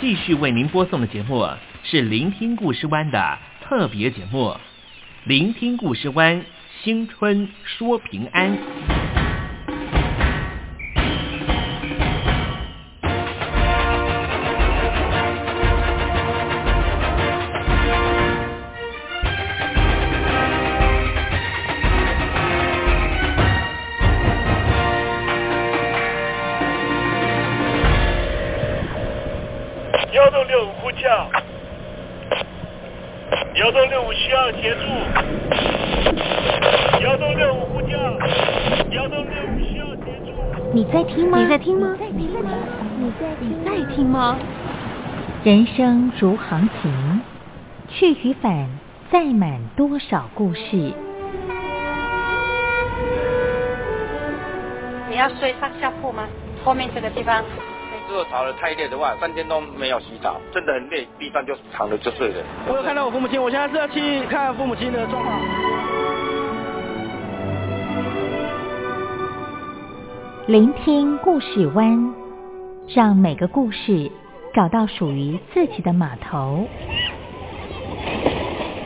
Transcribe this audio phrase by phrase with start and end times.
[0.00, 1.48] 继续为您播送的节目
[1.82, 4.50] 是《聆听故事湾》的特别节目，
[5.24, 6.40] 《聆听故事湾》
[6.84, 8.97] 新春说平安。
[45.44, 47.20] 人生如航行，
[47.86, 48.68] 去与返，
[49.08, 50.92] 载满多少故事？
[55.08, 56.24] 你要睡上下铺吗？
[56.64, 57.44] 后面这个地方。
[58.08, 62.44] 如果吵得太累的话，三天都没有洗澡，真的很累，地上就躺着就睡了。
[62.66, 65.40] 我有看到我父母亲，我现在是要去看父母亲的状况。
[70.48, 72.12] 聆听故事湾，
[72.88, 74.10] 让每个故事。
[74.58, 76.66] 找到属于自己的码头。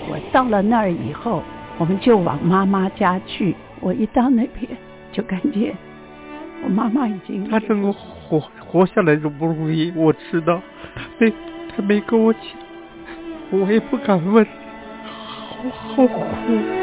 [0.07, 1.43] 我到了那儿以后，
[1.79, 3.57] 我们就往妈妈家去。
[3.81, 4.69] 我一到那边，
[5.13, 5.75] 就感觉
[6.63, 7.49] 我妈妈已经……
[7.49, 10.61] 她能够活活下来都不容易，我知道。
[10.95, 11.33] 她没
[11.75, 12.43] 她没跟我讲，
[13.53, 14.47] 我也不敢问，
[15.97, 16.82] 好好苦。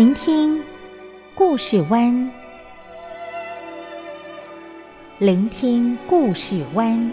[0.00, 0.62] 聆听
[1.34, 2.32] 故事湾，
[5.18, 7.12] 聆听故事湾。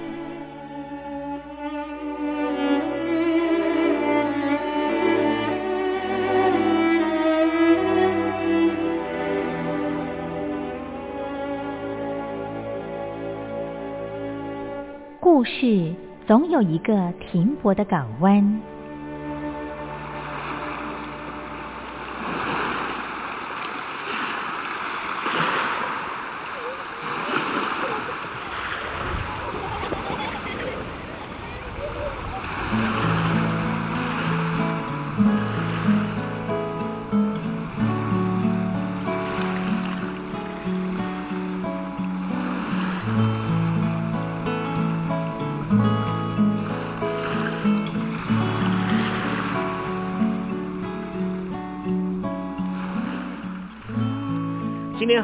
[15.19, 15.93] 故事
[16.25, 18.77] 总有一个停泊的港湾。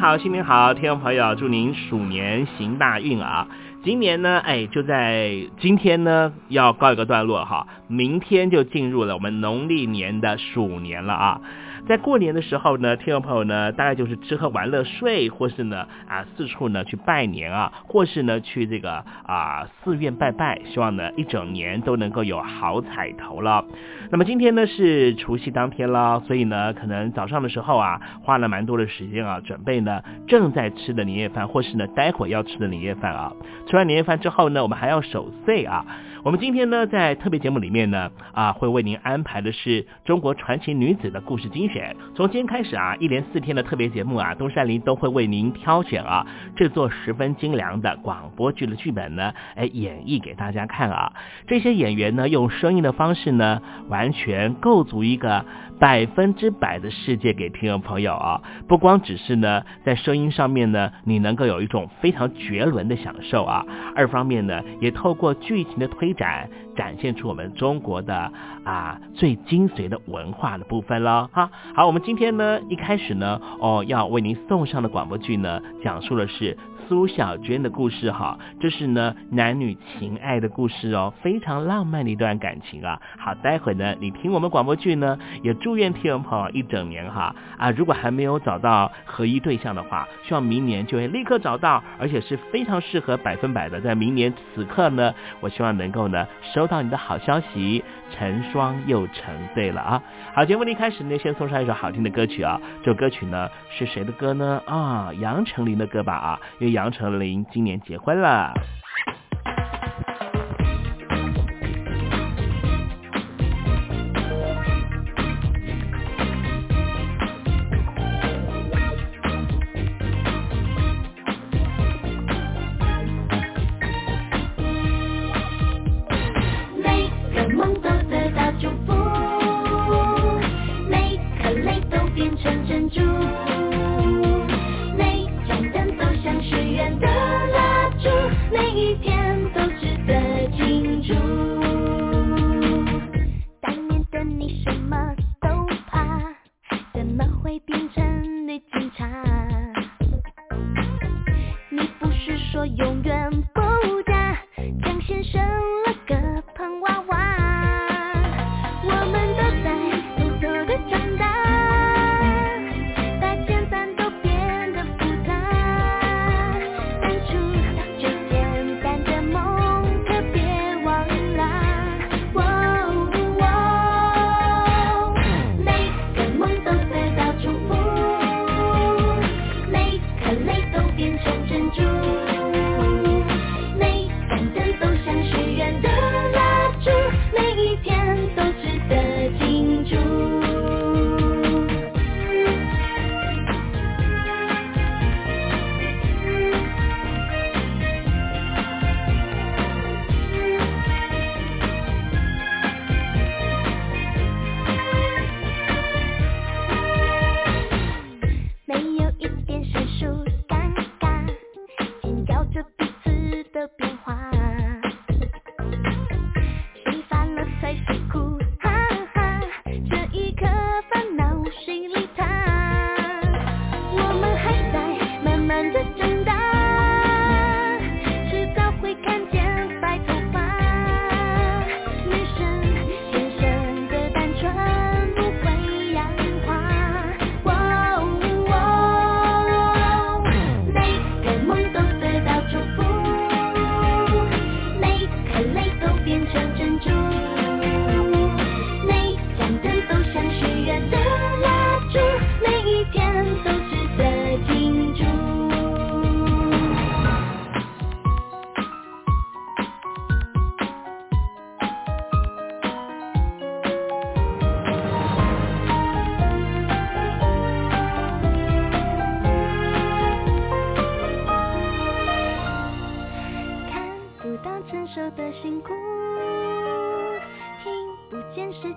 [0.03, 3.47] 好，新年好，听众朋友，祝您鼠年行大运啊！
[3.86, 11.42] 今年呢，哎，就在今天呢，要告一个段落哈，明天就进入了我们农历年的鼠年了啊。
[11.85, 23.66] 在过年的时候呢，听众朋友呢，大概就是吃喝玩乐睡，或是呢啊四处呢去拜年啊，或是呢去这个啊寺院拜拜，希望呢一整年都能够有好彩头了。
[24.11, 33.33] 那么今天呢是除夕当天了，所以呢可能早上的时候啊花了蛮多的时间啊准备呢正在吃的年夜饭，或是呢待会要吃的年夜饭啊。
[33.67, 35.85] 吃完年夜饭之后呢，我们还要守岁啊。
[36.23, 41.94] 我们今天呢，在特别节目里面呢，啊，会为您安排的是中国传奇女子的故事精选。
[42.16, 46.25] 从今天开始啊，一连四天的特别节目啊，东山林都会为您挑选啊，
[46.56, 51.12] 制作十分精良的广播剧的剧本呢，哎，演绎给大家看啊。
[51.45, 55.44] 这些演员呢，用声音的方式呢，完全构筑一个
[55.78, 58.41] 百分之百的世界给听众朋友啊。
[58.69, 63.66] 不光只是呢，在声音上面呢，你能够有一种非常绝伦的享受啊。
[63.94, 66.12] 二方面呢，也透过剧情的推。
[66.13, 68.31] 展展现出我们中国的
[68.63, 71.50] 啊最精髓的文化的部分了哈。
[71.75, 76.57] 好，我们今天呢一开始呢哦要为您送上的广播剧呢，讲述的是。
[76.89, 83.01] 苏小娟的故事哈，这是呢男女情爱的故事哦，非常浪漫的一段感情啊。
[83.17, 97.83] 好，待会呢你听我们广播剧呢，也祝愿听众朋友一整年哈啊，如果还没有找到合一对象的话，希望明年就会立刻找到，而且是非常适合百分百的，在明年此刻呢，我希望能够呢收收到你的好消息，
[98.15, 100.01] 成双又成对了啊。
[100.33, 104.62] 好，节目的一开始呢，先送上一首好听的歌曲啊，这首歌曲呢是谁的歌呢？
[104.65, 106.74] 啊，杨丞琳的歌吧啊，因为。
[106.74, 108.54] 杨丞琳今年结婚了。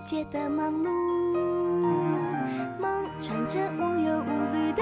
[0.09, 0.87] 界的忙碌，
[2.79, 4.81] 梦穿着无忧无虑的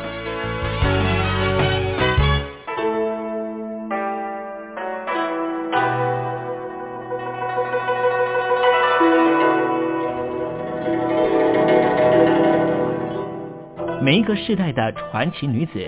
[14.11, 15.79] 每一个世代的传奇女子，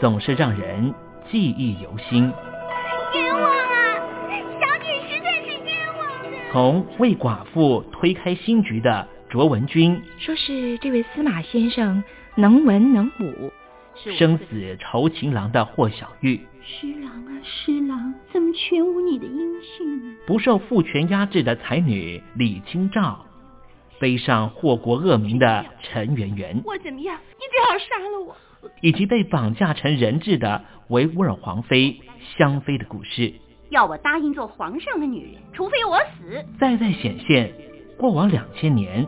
[0.00, 0.94] 总是让人
[1.30, 2.22] 记忆犹新。
[2.22, 4.00] 冤枉啊！
[4.58, 6.50] 小姐实在是冤枉的。
[6.50, 12.02] 从为寡妇推开新局的卓文君，说是这位司马先生
[12.36, 13.52] 能文能武，
[14.16, 20.16] 生死酬情郎的霍小玉，施郎啊施郎，怎么全无你的音讯呢？
[20.26, 23.26] 不受父权压制的才女李清照，
[24.00, 27.18] 背上祸国恶名的陈圆圆，我怎么样？
[27.36, 28.36] 你最好杀了我！
[28.80, 32.00] 以及被绑架成人质的维吾尔皇妃
[32.36, 33.34] 香妃的故事，
[33.70, 36.44] 要我答应做皇上的女人，除非我死。
[36.58, 37.52] 再再显现
[37.96, 39.06] 过往两千年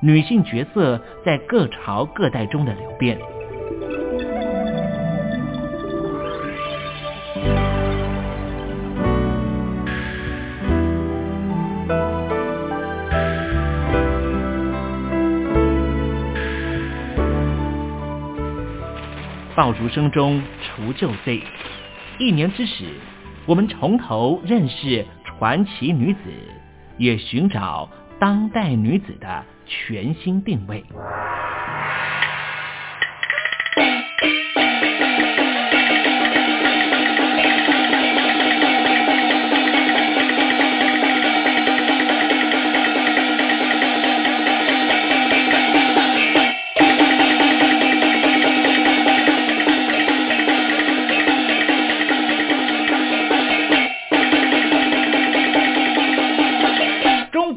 [0.00, 3.18] 女性角色在各朝各代中的流变。
[19.62, 21.40] 爆竹声中除旧岁，
[22.18, 22.84] 一年之始，
[23.46, 26.18] 我们从头认识传奇女子，
[26.98, 27.88] 也寻找
[28.18, 30.84] 当代女子的全新定位。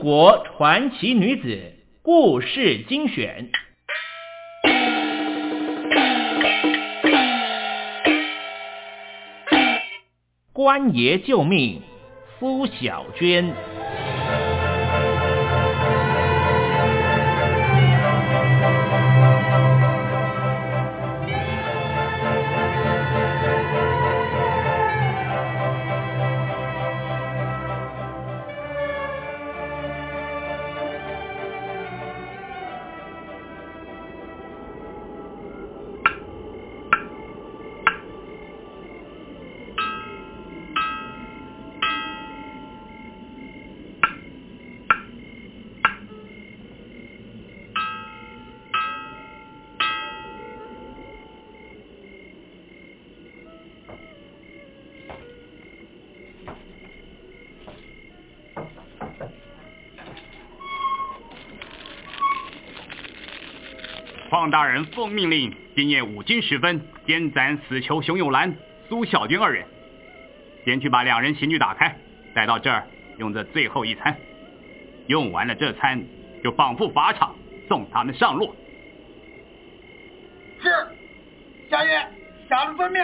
[0.08, 3.50] 国传奇女子故事精选。
[10.54, 11.82] 官爷救命，
[12.38, 13.52] 苏小娟。
[64.36, 68.54] 黄大人奉命令，今夜五更时分监斩死囚熊永兰、
[68.90, 69.66] 苏小军二人，
[70.66, 71.96] 先去把两人刑具打开，
[72.34, 72.86] 带到这儿
[73.18, 74.14] 用这最后一餐。
[75.08, 76.04] 用完了这餐，
[76.44, 77.34] 就绑赴法场，
[77.70, 78.54] 送他们上路。
[80.62, 80.70] 是，
[81.70, 82.06] 下爷，
[82.50, 83.02] 下人遵命。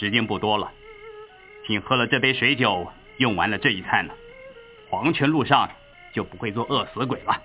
[0.00, 0.72] 时间不多了，
[1.66, 4.14] 请喝了这杯水酒，用完了这一餐呢，
[4.88, 5.68] 黄泉路上
[6.14, 7.38] 就不会做饿死鬼了。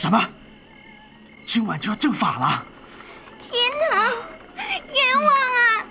[0.00, 0.24] 什么？
[1.48, 2.64] 今晚就要正法了？
[3.50, 3.60] 天
[3.90, 4.12] 哪，
[4.94, 5.84] 冤枉啊！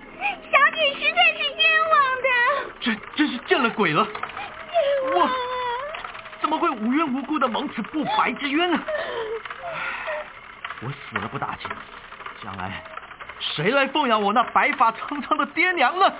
[0.49, 2.29] 小姐实在是冤枉的，
[2.79, 4.07] 这真是见了鬼了！
[4.07, 5.35] 冤枉啊！
[6.39, 8.81] 怎么会无缘无故的蒙此不白之冤呢？
[10.79, 11.69] 我死了不打紧，
[12.41, 12.81] 将来
[13.55, 16.13] 谁来奉养我那白发苍苍的爹娘呢？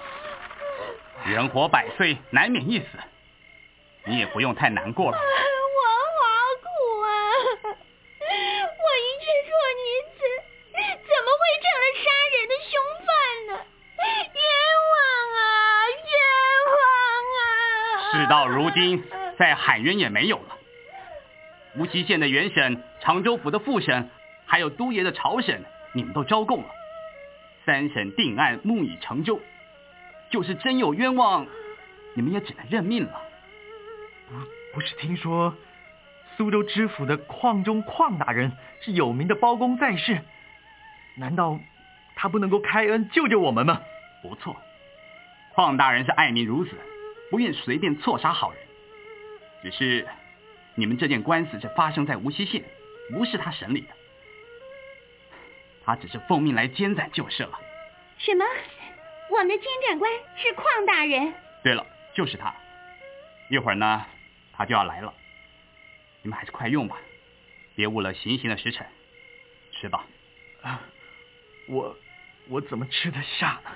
[1.26, 2.86] 人活百岁，难免一死，
[4.06, 5.18] 你也不用太难过了。
[5.18, 5.22] 我
[6.22, 6.32] 好
[6.64, 6.68] 苦
[7.02, 7.10] 啊！
[7.66, 9.52] 我一介弱
[9.84, 10.24] 女子，
[10.72, 12.72] 怎么会成了杀人的凶
[13.06, 13.08] 犯
[13.48, 13.52] 呢？
[13.98, 14.40] 冤
[14.94, 14.98] 枉
[15.36, 15.44] 啊！
[15.92, 16.16] 冤
[16.72, 16.80] 枉
[17.36, 17.44] 啊！
[18.14, 19.04] 事到如今，
[19.38, 20.56] 再喊冤也没有了。
[21.76, 24.10] 无锡县的原审、常州府的副审，
[24.46, 26.70] 还有都爷的朝审，你们都招供了。
[27.66, 29.42] 三审定案，木已成舟。
[30.30, 31.48] 就是真有冤枉，
[32.14, 33.22] 你们也只能认命了。
[34.28, 34.36] 不，
[34.76, 35.56] 不是听说
[36.36, 40.22] 苏州知府的邝中邝大人是有名的包公在世，
[41.16, 41.60] 难道
[42.16, 43.82] 他不能够开恩救救我们吗？
[44.22, 44.58] 不错，
[45.56, 46.72] 邝大人是爱民如子，
[47.32, 48.60] 不愿随便错杀好人。
[49.62, 50.08] 只是
[50.74, 52.64] 你们这件官司是发生在无锡县，
[53.14, 53.95] 不是他审理的，
[55.86, 57.60] 他只是奉命来监斩就是了。
[58.18, 58.46] 什么？
[59.30, 61.34] 我们的监斩官是邝大人。
[61.64, 62.54] 对了，就是他。
[63.50, 64.06] 一会儿呢，
[64.54, 65.14] 他就要来了。
[66.22, 66.98] 你们还是快用吧，
[67.76, 68.86] 别误了行刑的时辰。
[69.72, 70.06] 吃吧。
[70.62, 70.82] 啊，
[71.68, 71.96] 我
[72.50, 73.72] 我怎么吃得下呢？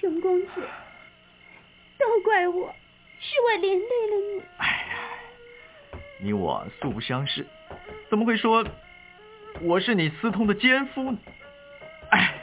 [0.00, 0.68] 熊公子，
[1.98, 2.74] 都怪我，
[3.20, 4.42] 是我连累了你。
[4.58, 7.46] 哎呀，你我素不相识，
[8.08, 8.66] 怎么会说
[9.60, 11.16] 我是你私通的奸夫？
[12.10, 12.34] 哎，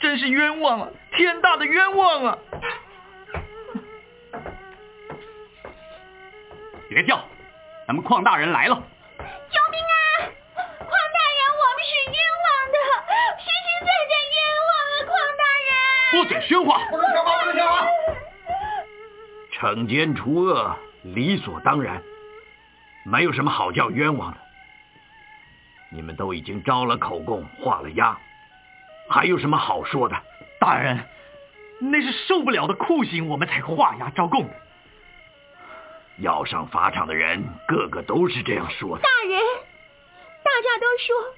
[0.00, 0.88] 真是冤枉啊！
[1.12, 2.38] 天大的冤枉啊！
[6.88, 7.24] 别叫，
[7.86, 8.74] 咱们邝大人来了！
[8.76, 10.30] 救命啊！
[10.54, 12.76] 邝大人，我们是冤枉的，
[13.38, 14.94] 实实在在冤枉啊！
[15.02, 15.70] 邝大人，
[16.12, 16.68] 不准喧哗！
[16.90, 17.26] 不准喧哗！
[17.40, 17.72] 不能喧哗！
[19.52, 22.02] 惩奸除恶，理所当然，
[23.04, 24.38] 没有什么好叫冤枉的。
[25.90, 28.18] 你们都已经招了口供，画了押，
[29.08, 30.16] 还有什么好说的？
[30.58, 30.98] 大人，
[31.80, 34.54] 那是受不了的酷刑，我们才画押招供的。
[36.18, 39.02] 要上法场的人，个个都是这样说的。
[39.02, 39.38] 大人，
[40.42, 41.34] 大家都说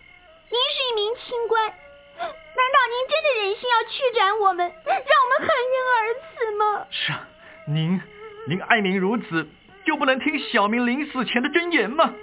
[0.50, 6.86] 您是一名清官，难道您真的忍心要驱斩我们，让我们含冤而死吗？
[6.90, 7.28] 是啊，
[7.66, 8.00] 您
[8.46, 9.48] 您爱民如子，
[9.84, 12.14] 就不能听小民临死前的真言吗？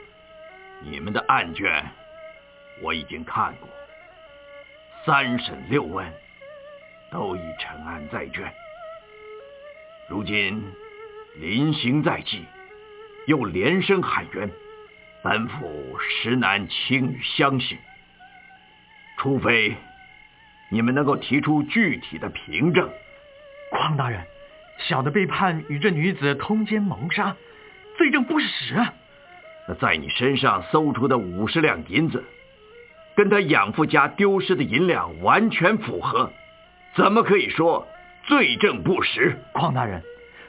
[0.82, 1.86] 你们的案卷
[2.82, 3.70] 我已经看过，
[5.06, 6.06] 三审六问
[7.12, 8.52] 都已尘案在卷，
[10.10, 10.64] 如今。
[11.38, 12.46] 临刑在即，
[13.28, 14.50] 又连声喊冤，
[15.22, 17.78] 本府实难轻易相信。
[19.18, 19.76] 除非
[20.72, 22.90] 你们能够提出具体的凭证。
[23.70, 24.26] 匡大人，
[24.88, 27.36] 小的被判与这女子通奸谋杀，
[27.98, 28.94] 罪证不实啊。
[29.68, 32.24] 那在你身上搜出的五十两银子，
[33.16, 36.32] 跟他养父家丢失的银两完全符合，
[36.96, 37.88] 怎么可以说
[38.26, 39.38] 罪证不实？
[39.54, 40.02] 邝大人。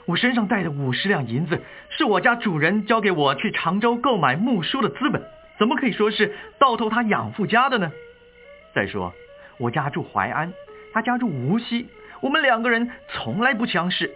[0.07, 5.21] 我身上带的五十两银子，是我家主人交给我去常州购买木梳的资本，
[5.59, 7.91] 怎么可以说是盗偷他养父家的呢？
[8.73, 9.13] 再说，
[9.59, 10.53] 我家住淮安，
[10.93, 11.89] 他家住无锡，
[12.21, 14.15] 我们两个人从来不相识，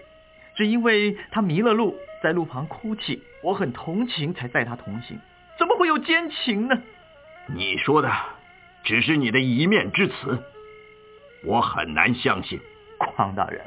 [0.55, 5.19] 只因为他迷了路，在路旁哭泣，我很同情，才带他同行，
[5.59, 6.81] 怎么会有奸情呢？
[7.53, 8.09] 你说的
[8.85, 10.39] 只是你的一面之词，
[11.45, 12.61] 我很难相信，
[12.99, 13.61] 匡大人。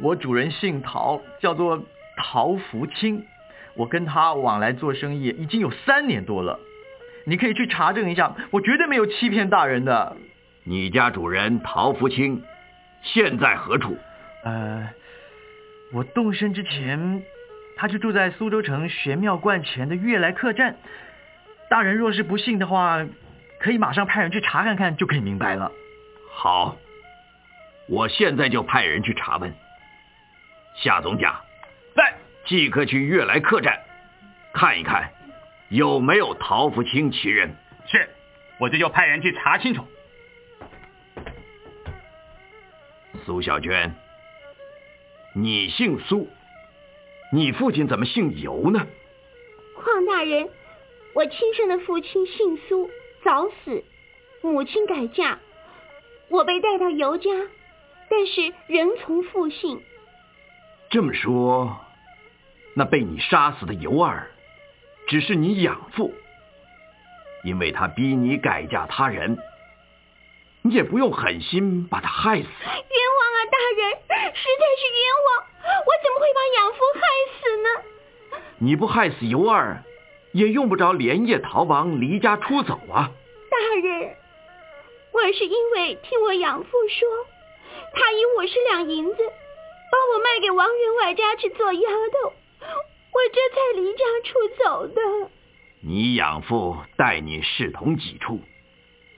[0.00, 1.84] 我主人姓陶，叫做
[2.16, 3.24] 陶福清。
[3.74, 6.60] 我跟他往来做生意已经有三年多了，
[7.26, 10.16] 你可以去查证一下，我绝对没有欺骗大人的。
[10.62, 12.42] 你家主人陶福清
[13.02, 13.96] 现在何处？
[14.44, 14.88] 呃，
[15.92, 17.22] 我动身之前，
[17.76, 20.76] 他就住在苏州城玄妙观前的悦来客栈。
[21.68, 23.04] 大人若是不信的话，
[23.58, 25.72] 可以马上派人去查看看，就可以明白了。
[26.30, 26.76] 好，
[27.88, 29.54] 我现在就派人去查问。
[30.76, 31.40] 夏总甲，
[31.94, 32.14] 在，
[32.46, 33.80] 即刻去悦来客栈
[34.52, 35.12] 看一看，
[35.68, 37.54] 有没有陶福清其人。
[37.86, 38.08] 是，
[38.58, 39.86] 我这就派人去查清楚。
[43.24, 43.94] 苏小娟，
[45.34, 46.28] 你姓苏，
[47.32, 48.86] 你父亲怎么姓尤呢？
[49.76, 50.48] 邝大人，
[51.14, 52.90] 我亲生的父亲姓苏，
[53.24, 53.82] 早死，
[54.42, 55.38] 母亲改嫁，
[56.28, 57.30] 我被带到尤家，
[58.10, 59.82] 但是仍从父姓。
[60.90, 61.80] 这么说，
[62.74, 64.30] 那被你杀死的尤二，
[65.08, 66.12] 只是你养父，
[67.44, 69.38] 因为他逼你改嫁他人，
[70.60, 72.46] 你也不用狠心把他害死。
[72.46, 75.46] 冤枉啊，大人，实在是冤枉！
[75.80, 77.00] 我怎么会把养父害
[77.32, 77.68] 死呢？
[78.58, 79.82] 你不害死尤二，
[80.34, 83.12] 也用不着连夜逃亡、离家出走啊。
[83.48, 84.16] 大人，
[85.12, 87.08] 我是因为听我养父说，
[87.94, 95.30] 他以五十两银子把我卖给王员外家去做丫头，我这才离家出走的。
[95.80, 98.40] 你养父待你视同己出，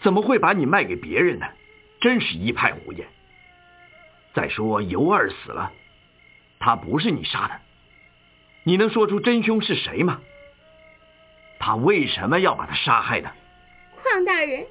[0.03, 1.47] 怎么会把你卖给别人呢？
[1.99, 3.09] 真是一派胡言。
[4.35, 5.73] 再说尤二死了，
[6.61, 7.55] 他不是你杀的，
[8.65, 10.21] 你能说出真凶是谁吗？
[11.59, 13.31] 他为什么要把他杀害呢？
[14.05, 14.67] 邝大人，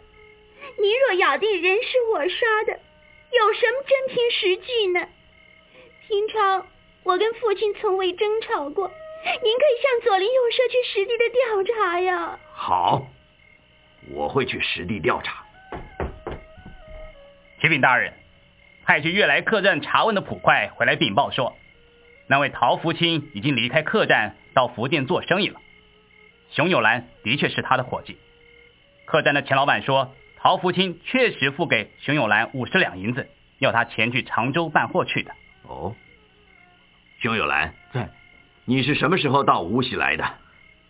[0.79, 5.07] 你若咬定人是我杀的，有什么真凭实据呢？
[6.07, 6.67] 平常
[7.03, 8.91] 我跟父亲从未争吵过。
[9.25, 12.39] 您可以向左邻右舍去实地的调查呀。
[12.53, 13.07] 好，
[14.11, 15.43] 我会去实地调查。
[17.59, 18.13] 启禀大人，
[18.85, 21.57] 派去悦来客栈查问的捕快回来禀报说，
[22.27, 25.59] 那位陶福清已经离开客栈到福建做生意了。
[26.55, 28.17] 熊友兰的确是他的伙计。
[29.05, 33.27] 客栈的钱老板说，陶福清确实付给熊友兰五十两银子，
[33.59, 35.33] 要他前去常州办货去的。
[35.63, 35.93] 哦，
[37.19, 38.09] 熊友兰在。
[38.63, 40.25] 你是什么时候到无锡来的？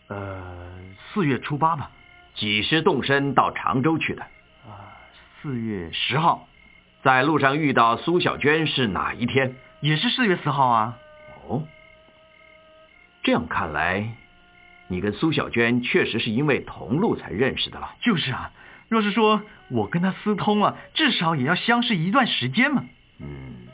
[0.08, 0.80] 呃，
[1.12, 1.89] 四月初八吧。
[2.36, 4.21] 几时动身到常州去的？
[4.67, 4.93] 啊，
[5.41, 6.47] 四月十号。
[7.01, 9.56] 在路上遇到苏小娟是哪一天？
[9.82, 10.99] 也是四月四号啊。
[11.47, 11.63] 哦，
[13.23, 14.15] 这样看来，
[14.88, 17.95] 你跟苏小娟确实是因为同路才认识的了。
[18.02, 18.52] 就是啊，
[18.88, 22.86] 若是说我跟她私通了，至少也要相识一段时间嘛。
[23.19, 23.67] 嗯，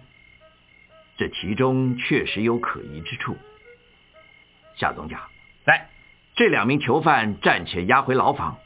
[1.18, 3.38] 这其中确实有可疑之处。
[4.78, 5.28] 夏总甲，
[5.66, 5.90] 来，
[6.36, 8.58] 这两名囚犯暂且押回牢房，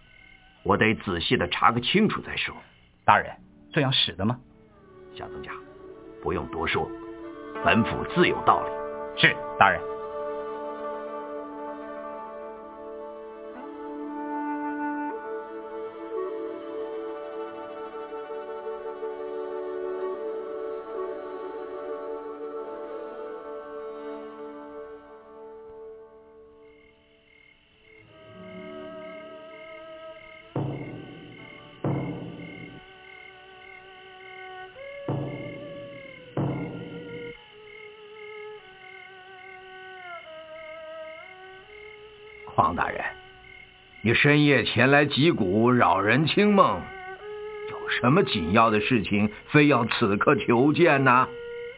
[0.63, 2.55] 我得仔细的查个清楚再说。
[3.05, 3.35] 大人，
[3.73, 4.37] 这样使得吗？
[5.17, 5.51] 夏总甲，
[6.21, 6.89] 不用多说，
[7.63, 8.69] 本府自有道理。
[9.21, 9.94] 是，大人。
[44.05, 46.79] 你深夜前来击鼓扰人清梦，
[47.71, 51.27] 有什么紧要的事情，非要此刻求见呢？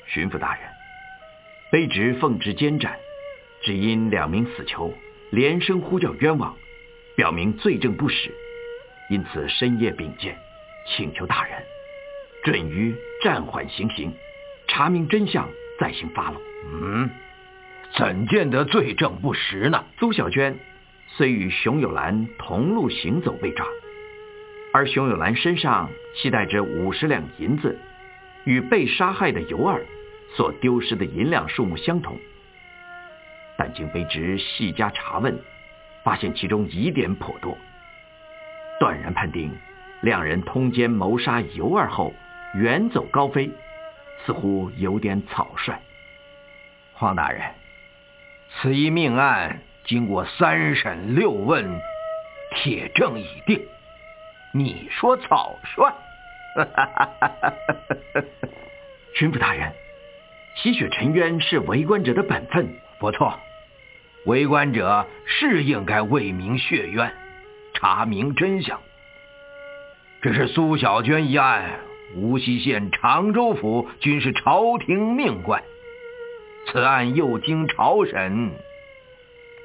[0.08, 0.64] 巡抚大人，
[1.72, 2.98] 卑职奉旨监斩，
[3.62, 4.94] 只因两名死囚
[5.30, 6.54] 连声呼叫冤枉，
[7.16, 8.30] 表明罪证不实，
[9.10, 10.38] 因此深夜禀见，
[10.86, 11.64] 请求大人
[12.44, 14.12] 准予暂缓行刑，
[14.68, 15.48] 查明真相
[15.80, 16.42] 再行发落。
[16.74, 17.10] 嗯。
[17.96, 19.86] 怎见得罪证不实呢？
[19.98, 20.60] 苏小娟
[21.18, 23.66] 虽与熊友兰同路行走被抓，
[24.72, 27.80] 而熊友兰身上系带着五十两银子，
[28.44, 29.84] 与被杀害的尤二
[30.36, 32.20] 所丢失的银两数目相同。
[33.58, 35.36] 但经卑职细加查问，
[36.04, 37.58] 发现其中疑点颇多，
[38.80, 39.52] 断然判定
[40.02, 42.14] 两人通奸谋杀尤二后
[42.54, 43.50] 远走高飞，
[44.24, 45.80] 似乎有点草率。
[46.94, 47.42] 黄大人。
[48.50, 51.80] 此一命案经过三审六问，
[52.56, 53.66] 铁证已定。
[54.54, 55.94] 你说草率？
[59.16, 59.72] 巡抚大人，
[60.56, 62.68] 吸血沉冤是为官者的本分。
[63.00, 63.40] 不错，
[64.26, 67.14] 为官者是应该为民血冤，
[67.74, 68.82] 查明真相。
[70.22, 71.80] 这是苏小娟一案，
[72.16, 75.64] 无锡县常州府均是朝廷命官。
[76.66, 78.52] 此案又经朝审，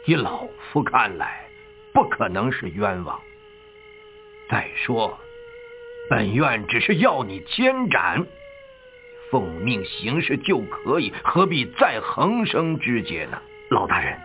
[0.05, 1.45] 以老夫看来，
[1.93, 3.21] 不可能是冤枉。
[4.49, 5.19] 再说，
[6.11, 8.27] 本院只是要你监斩，
[9.31, 13.41] 奉命行事就可以，何必再横生枝节呢？
[13.71, 14.21] 老大人，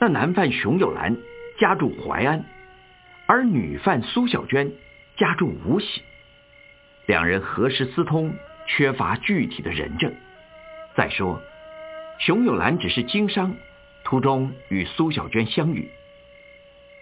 [0.00, 1.16] 那男犯熊有兰
[1.58, 2.44] 家住淮安，
[3.26, 4.72] 而女犯苏小娟
[5.16, 6.02] 家住无锡，
[7.06, 8.34] 两人何时私通，
[8.66, 10.12] 缺乏具体的人证。
[10.96, 11.40] 再说。
[12.18, 13.56] 熊有兰只是经商，
[14.10, 15.88] 途中与苏小娟相遇。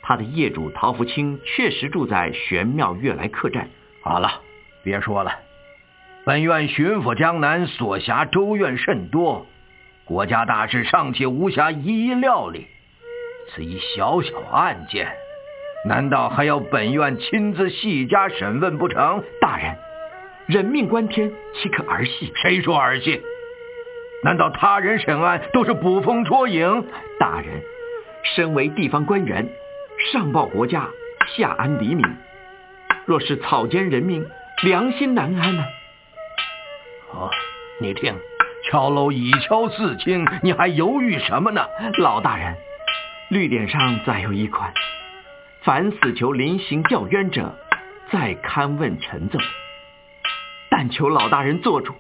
[0.03, 3.71] 他的业主陶福清确实住在玄妙悦来客栈。
[4.03, 4.43] 好了，
[4.85, 5.33] 别说了。
[6.27, 9.47] 本院巡抚江南，所辖州院甚多，
[10.05, 12.67] 国家大事尚且无暇一一料理。
[13.49, 15.11] 此一小小案件，
[15.87, 19.25] 难道还要本院亲自细加审问不成？
[19.41, 19.79] 大人，
[20.47, 22.31] 人命关天，岂可儿戏？
[22.35, 23.23] 谁说儿戏？
[24.25, 26.85] 难道他人审案都是捕风捉影？
[27.21, 27.63] 大人，
[28.35, 29.49] 身为地方官员，
[30.13, 30.89] 上报国家，
[31.37, 32.05] 下安黎民。
[33.05, 34.27] 若是草菅人命，
[34.65, 35.65] 良心难安呢、
[37.13, 37.31] 哦，
[37.81, 38.15] 你听，
[38.69, 41.65] 敲楼已敲四清，你还犹豫什么呢？
[41.99, 42.57] 老大人，
[43.31, 44.75] 律典上载有一款：
[45.63, 47.57] 凡死囚临刑叫冤者，
[48.11, 49.39] 再勘问陈奏。
[50.71, 51.95] 但求老大人做主，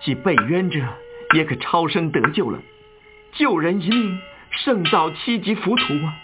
[0.00, 0.80] 即被冤者
[1.34, 2.60] 也可超生得救了，
[3.32, 4.18] 救人一命，
[4.50, 6.14] 胜造七级浮屠啊！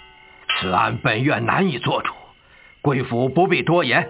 [0.49, 2.13] 此案本院难以做主，
[2.81, 4.09] 贵府不必多言。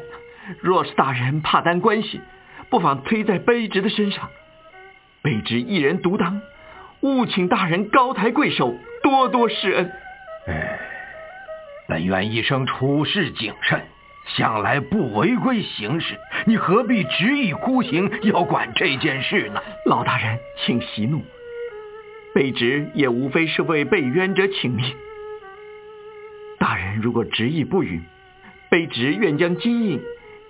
[0.61, 2.21] 若是大人怕担关系，
[2.69, 4.29] 不妨推在卑职的身上。
[5.23, 6.41] 卑职一人独当，
[7.01, 9.93] 务请大人高抬贵手，多多施恩。
[10.49, 10.81] 哎，
[11.89, 13.83] 本院一生处事谨慎，
[14.37, 19.61] 向来不违规行事，你何必执意孤行，要管这件事呢？
[19.87, 21.23] 老大人，请息怒。
[22.35, 24.95] 卑职也无非是为被冤者请命。
[26.59, 28.03] 大人如果执意不允，
[28.71, 30.01] 卑职愿将金印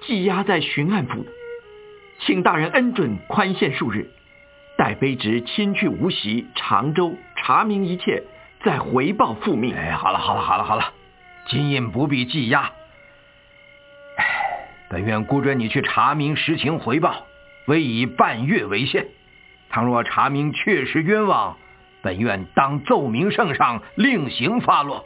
[0.02, 1.24] 寄押在巡案府，
[2.20, 4.10] 请大人恩准宽限数日，
[4.76, 8.24] 待卑职亲去无锡、常州查明一切，
[8.62, 9.74] 再回报复命。
[9.74, 10.92] 哎，好了好了好了好了，
[11.48, 12.72] 金印不必寄押。
[14.90, 17.24] 本院估准你去查明实情回报，
[17.68, 19.06] 唯以半月为限。
[19.68, 21.56] 倘若查明确实冤枉，
[22.02, 25.04] 本院当奏明圣上，另行发落。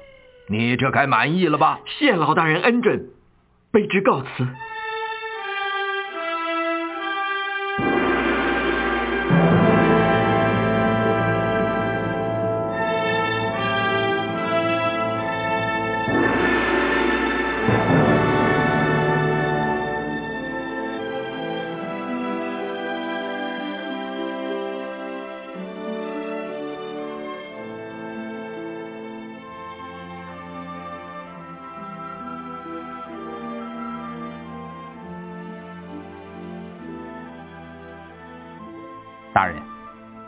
[0.48, 1.80] 你这该满意了吧？
[1.84, 3.10] 谢老大人恩准，
[3.70, 4.48] 卑职告辞。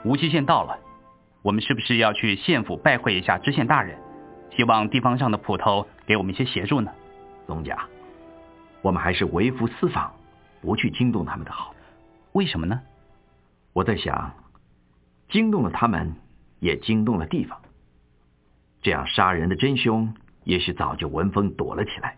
[0.07, 0.79] 无期县到了，
[1.43, 3.99] 我们是不是要去县府拜会一下知县大人？
[4.53, 6.93] 希望地方上的捕头给我们一些协助呢？
[7.49, 7.77] 宗家，
[8.83, 10.15] 我们还是微服私访，
[10.63, 11.75] 不去惊动他们的好。
[12.35, 12.81] 为什么呢？
[13.73, 14.33] 我在想，
[15.29, 16.15] 惊动了他们，
[16.61, 17.61] 也惊动了地方。
[18.83, 20.15] 这样杀人的真凶，
[20.45, 22.17] 也许早就闻风躲了起来，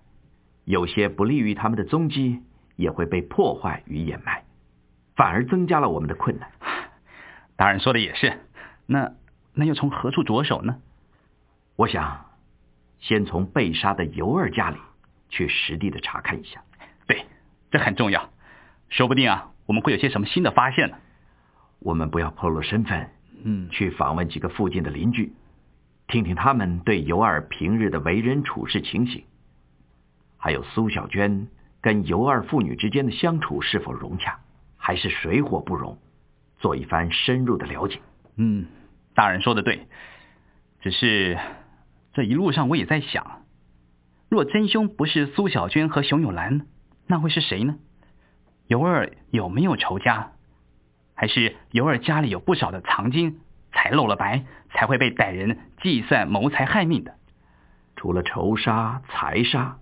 [0.67, 2.43] 有些不利于他们的踪迹，
[2.77, 4.45] 也会被破坏与掩埋，
[5.17, 6.51] 反而增加了我们的困难。
[7.59, 8.39] 大人说的也是，
[8.87, 9.15] 那
[9.53, 10.79] 那又从何处着手呢？
[11.75, 12.27] 我想，
[13.01, 14.77] 先从被杀的尤二家里
[15.29, 16.63] 去实地的查看一下。
[17.09, 17.27] 对，
[17.73, 18.31] 这很重要，
[18.91, 20.99] 说不定啊，我们会有些什么新的发现呢。
[21.81, 23.11] 我们不要暴露身份，
[23.43, 25.33] 嗯，去访问几个附近的邻居，
[26.07, 29.25] 听听他们对尤二平日的为人处事情形，
[30.37, 31.49] 还有苏小娟
[31.81, 34.39] 跟尤二父女之间的相处是否融洽，
[34.77, 35.99] 还是水火不容。
[36.59, 38.01] 做一番深入的了解。
[38.37, 38.67] 嗯，
[39.15, 39.89] 大人说的对，
[40.81, 41.39] 只是
[42.13, 43.43] 这一路上我也在想，
[44.29, 46.67] 若真凶不是苏小娟和熊永兰，
[47.07, 47.79] 那会是谁呢？
[48.67, 50.33] 尤二有没有仇家？
[51.15, 53.41] 还是尤二家里有不少的藏金，
[53.73, 57.15] 才露了白，才会被歹人计算谋财害命的？
[57.97, 59.79] 除了仇杀、财杀，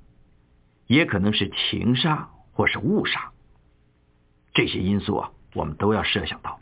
[0.86, 3.32] 也可能是情杀或是误杀。
[4.54, 6.58] 这些因素啊，我们都要设想到。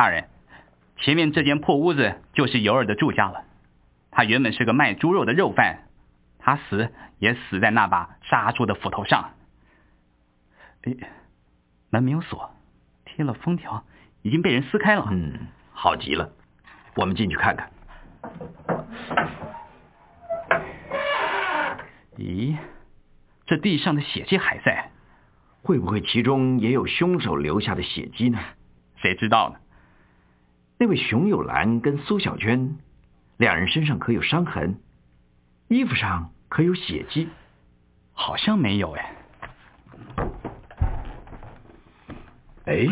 [0.00, 0.30] 大人，
[0.96, 3.44] 前面这间破屋子就是尤尔的住家了。
[4.10, 5.80] 他原本是个卖猪肉的肉贩，
[6.38, 9.32] 他死也死在那把杀猪的斧头上。
[10.84, 10.96] 哎，
[11.90, 12.50] 门没有锁，
[13.04, 13.84] 贴了封条，
[14.22, 15.06] 已经被人撕开了。
[15.10, 16.30] 嗯，好极了，
[16.96, 17.70] 我们进去看看。
[22.16, 22.56] 咦，
[23.44, 24.92] 这地上的血迹还在，
[25.60, 28.38] 会不会其中也有凶手留下的血迹呢？
[28.96, 29.60] 谁知道呢？
[30.82, 32.78] 那位熊有兰跟苏小娟，
[33.36, 34.80] 两人身上可有伤痕？
[35.68, 37.28] 衣服上可有血迹？
[38.14, 39.14] 好像没有哎。
[42.64, 42.86] 哎，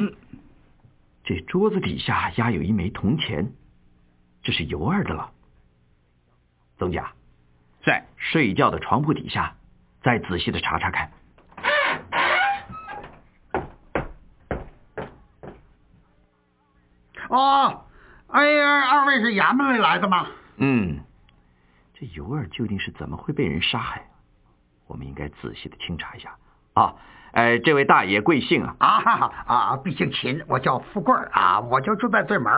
[1.24, 3.54] 这桌子底下压有一枚铜钱，
[4.42, 5.32] 这是尤二的了。
[6.76, 7.14] 宗家，
[7.86, 9.56] 在睡觉的床铺底下，
[10.02, 11.10] 再仔细的查查看。
[17.28, 17.84] 哦，
[18.28, 20.26] 哎呀，二位是衙门里来的吗？
[20.56, 21.00] 嗯，
[21.94, 24.02] 这尤二究竟是怎么会被人杀害？
[24.86, 26.30] 我们应该仔细的清查一下。
[26.74, 26.94] 啊，
[27.32, 28.74] 哎，这位大爷贵姓啊？
[28.78, 32.52] 啊哈哈啊，毕姓秦，我叫富贵啊，我就住在对门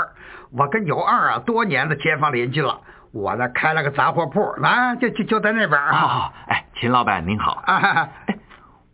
[0.50, 2.80] 我跟尤二啊，多年的街坊邻居了。
[3.12, 6.32] 我呢开了个杂货铺，啊就就就在那边啊。
[6.46, 7.60] 哎，秦老板您好。
[7.66, 8.38] 啊哈哈哎，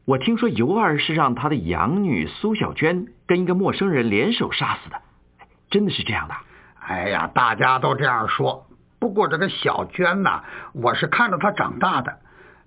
[0.06, 5.02] 我听说尤二是让他的养女苏小娟跟一个陌生人联手杀死的，
[5.70, 6.34] 真的是这样的？
[6.88, 8.66] 哎呀，大家都这样说。
[9.00, 12.18] 不过这个小娟呐，我是看着她长大的，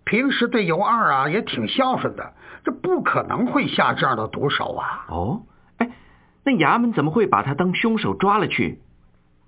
[0.03, 2.33] 平时对尤二啊也挺孝顺的，
[2.63, 5.05] 这不可能会下这样的毒手啊。
[5.07, 5.41] 哦，
[5.77, 5.89] 哎，
[6.43, 8.81] 那衙门怎么会把他当凶手抓了去？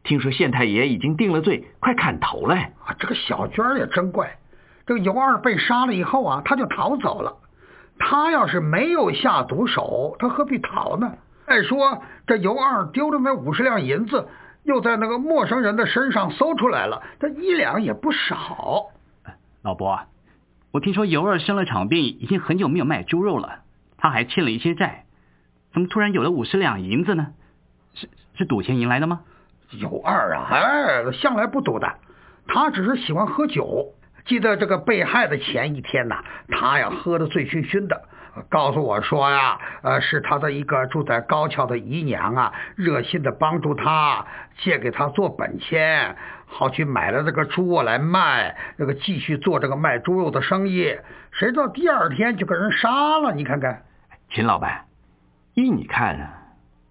[0.04, 2.56] 听说县太爷已经定了罪，快砍头了。
[2.56, 4.38] 啊，这个小娟也真怪，
[4.88, 7.38] 这个尤二被杀了以后啊，他就逃走了。
[8.00, 11.12] 他要是没有下毒手，他何必逃呢？
[11.52, 14.30] 再说这尤二丢的那五十两银子，
[14.64, 18.86] 又在那个陌生人的身上搜出来了，这一两也不少。
[19.62, 20.00] 老伯，
[20.72, 23.64] 我听说尤二生了场病，已经很久没有卖猪肉了，
[23.98, 25.04] 他还欠了一些债，
[25.74, 27.34] 怎么突然有了五十两银子呢？
[27.96, 29.20] 是是赌钱赢来的吗？
[29.72, 31.96] 尤二啊，哎，向来不赌的，
[32.48, 33.88] 他只是喜欢喝酒。
[34.24, 38.04] 记得这个被害的前一天呐，他呀喝得醉醺醺的，
[38.50, 44.26] 告诉我说呀，呃，是他的一个住在高桥的姨娘啊，热心的帮助他，
[44.58, 46.16] 借给他做本钱，
[46.46, 50.98] 好去买了这个猪来卖，那个继续做这个卖猪肉的生意。
[51.32, 53.34] 谁知道第二天就给人杀了？
[53.34, 53.84] 你看看，
[54.30, 54.86] 秦老板，
[55.54, 56.34] 依你看，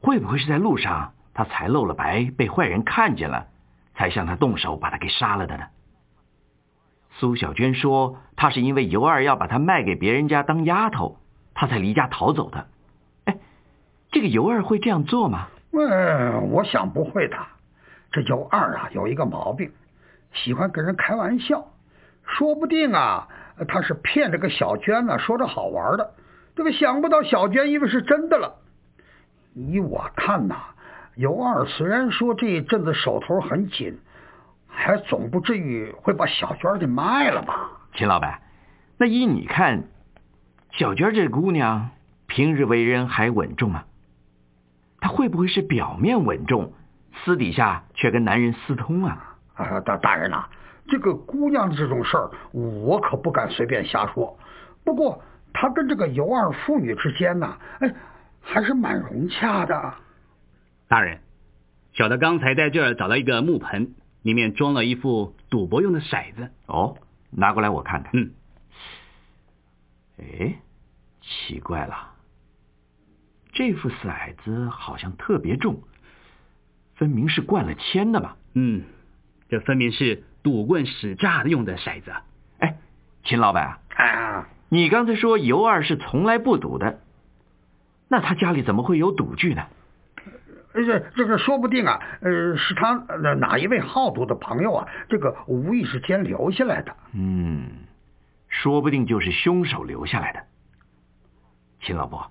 [0.02, 1.12] 会不会是在路上？
[1.32, 3.46] 他才露了白，被坏人看见了，
[3.94, 5.64] 才向他动手把他给杀了的呢。
[7.12, 11.18] 苏小娟说，他是因为尤二要把他卖给别人家当丫头，
[11.54, 12.66] 他才离家逃走的。
[13.24, 13.36] 哎，
[14.10, 15.48] 这个尤二会这样做吗？
[15.72, 17.36] 嗯，我想不会的。
[18.12, 19.70] 这尤二啊，有一个毛病，
[20.32, 21.68] 喜欢跟人开玩笑，
[22.24, 23.28] 说不定啊，
[23.68, 26.14] 他是骗这个小娟呢，说着好玩的。
[26.56, 28.56] 这个想不到小娟以为是真的了。
[29.54, 30.56] 依我看呐。
[31.16, 33.98] 尤二虽然说这一阵子手头很紧，
[34.66, 37.70] 还总不至于会把小娟给卖了吧？
[37.94, 38.40] 秦老板，
[38.96, 39.84] 那依你看，
[40.72, 41.90] 小娟这姑娘
[42.26, 43.84] 平日为人还稳重吗？
[45.00, 46.72] 她会不会是表面稳重，
[47.24, 49.36] 私底下却跟男人私通啊？
[49.54, 50.46] 啊，大大人呐，
[50.88, 54.38] 这个姑娘的这种事儿，我可不敢随便瞎说。
[54.84, 57.94] 不过她跟这个尤二妇女之间呢，哎，
[58.40, 59.94] 还是蛮融洽的。
[60.88, 61.20] 大人，
[61.92, 66.50] 小的刚才在这儿找到一个木盆，里面装了一副赌博用的骰子。
[66.66, 66.96] 哦，
[67.30, 68.12] 拿过来我看看。
[68.14, 68.30] 嗯。
[70.20, 70.56] 哎，
[71.20, 72.12] 奇怪了，
[73.52, 75.82] 这副骰子好像特别重，
[76.94, 78.36] 分明是灌了铅的吧。
[78.54, 78.84] 嗯，
[79.48, 82.12] 这分明是赌棍使诈用的骰子。
[82.58, 82.76] 哎，
[83.24, 87.00] 秦老板啊，你刚才说尤二是从来不赌的，
[88.08, 89.66] 那他家里怎么会有赌具呢？
[90.72, 92.92] 这这个说不定啊，呃，是他
[93.38, 96.94] 哪一位好赌的朋友啊，这个无意之间留下来的。
[97.12, 97.70] 嗯，
[98.50, 100.40] 说不定就是凶手留下来的。
[101.80, 102.30] 秦老伯，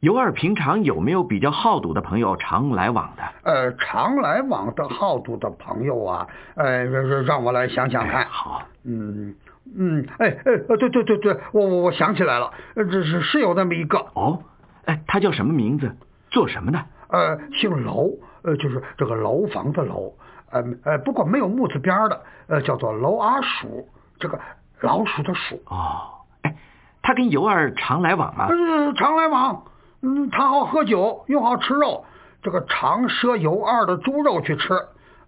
[0.00, 3.22] 尤二平常有没有比较好赌的朋友常来往的？
[3.42, 8.26] 呃，常来往的好赌的朋友啊，呃，让让我来想想看。
[8.30, 9.34] 好，嗯
[9.76, 13.98] 嗯，哎哎，对对对对，我我我想起来了，这是是有那么一个。
[14.14, 14.42] 哦，
[14.86, 15.94] 哎，他叫什么名字？
[16.30, 16.82] 做什么的？
[17.08, 18.10] 呃，姓楼，
[18.42, 20.14] 呃，就是这个楼房的楼，
[20.50, 23.86] 呃呃，不过没有木字边的，呃，叫做楼阿鼠，
[24.18, 24.40] 这个
[24.82, 25.62] 老鼠的鼠。
[25.66, 26.54] 哦，哎，
[27.02, 28.48] 他跟尤二常来往吗？
[28.50, 29.64] 嗯，常来往。
[30.02, 32.04] 嗯，他好喝酒，又好吃肉，
[32.42, 34.74] 这个常赊尤二的猪肉去吃。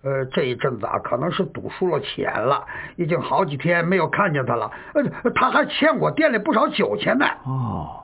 [0.03, 4.71] 呃，这一阵子啊，可能是赌输了钱了，已经好几天没有看见他了。
[4.93, 7.27] 呃，他还欠我店里不少酒钱呢。
[7.45, 8.01] 哦。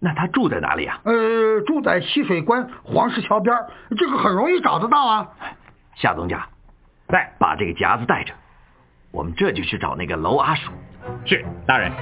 [0.00, 1.00] 那他住在哪里啊？
[1.04, 3.56] 呃，住在西水关黄石桥边，
[3.96, 5.28] 这个很容易找得到啊。
[5.94, 6.46] 夏东家，
[7.06, 8.34] 来把这个夹子带着，
[9.14, 10.72] 我们这就去找那个娄阿鼠。
[11.24, 11.92] 是，大人。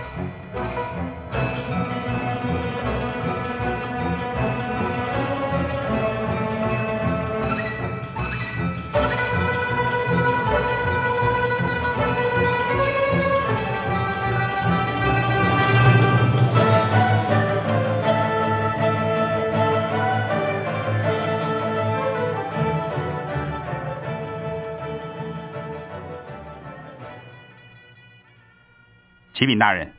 [29.53, 29.93] 禀大人，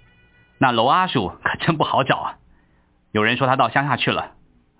[0.57, 2.37] 那娄阿鼠可真不好找啊！
[3.11, 4.31] 有人说他到乡下去了，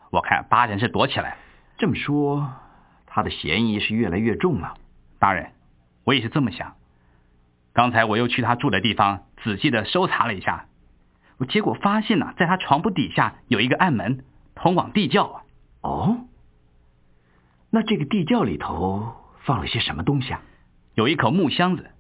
[0.10, 1.38] 我看八成是躲起来。
[1.78, 2.52] 这么说，
[3.06, 4.74] 他的嫌疑是越来越重了。
[5.20, 5.52] 大人，
[6.06, 6.74] 我也是这么想。
[7.72, 10.66] 刚才我又去他住的地方仔细的搜查了一下，
[11.38, 15.44] 我结果发现呢，在他床铺底下有一个暗门，通往地窖啊。
[15.82, 16.18] 哦，
[17.70, 20.42] 那这个地窖里头放了些什么东西啊？
[20.96, 21.92] 有一口木箱子，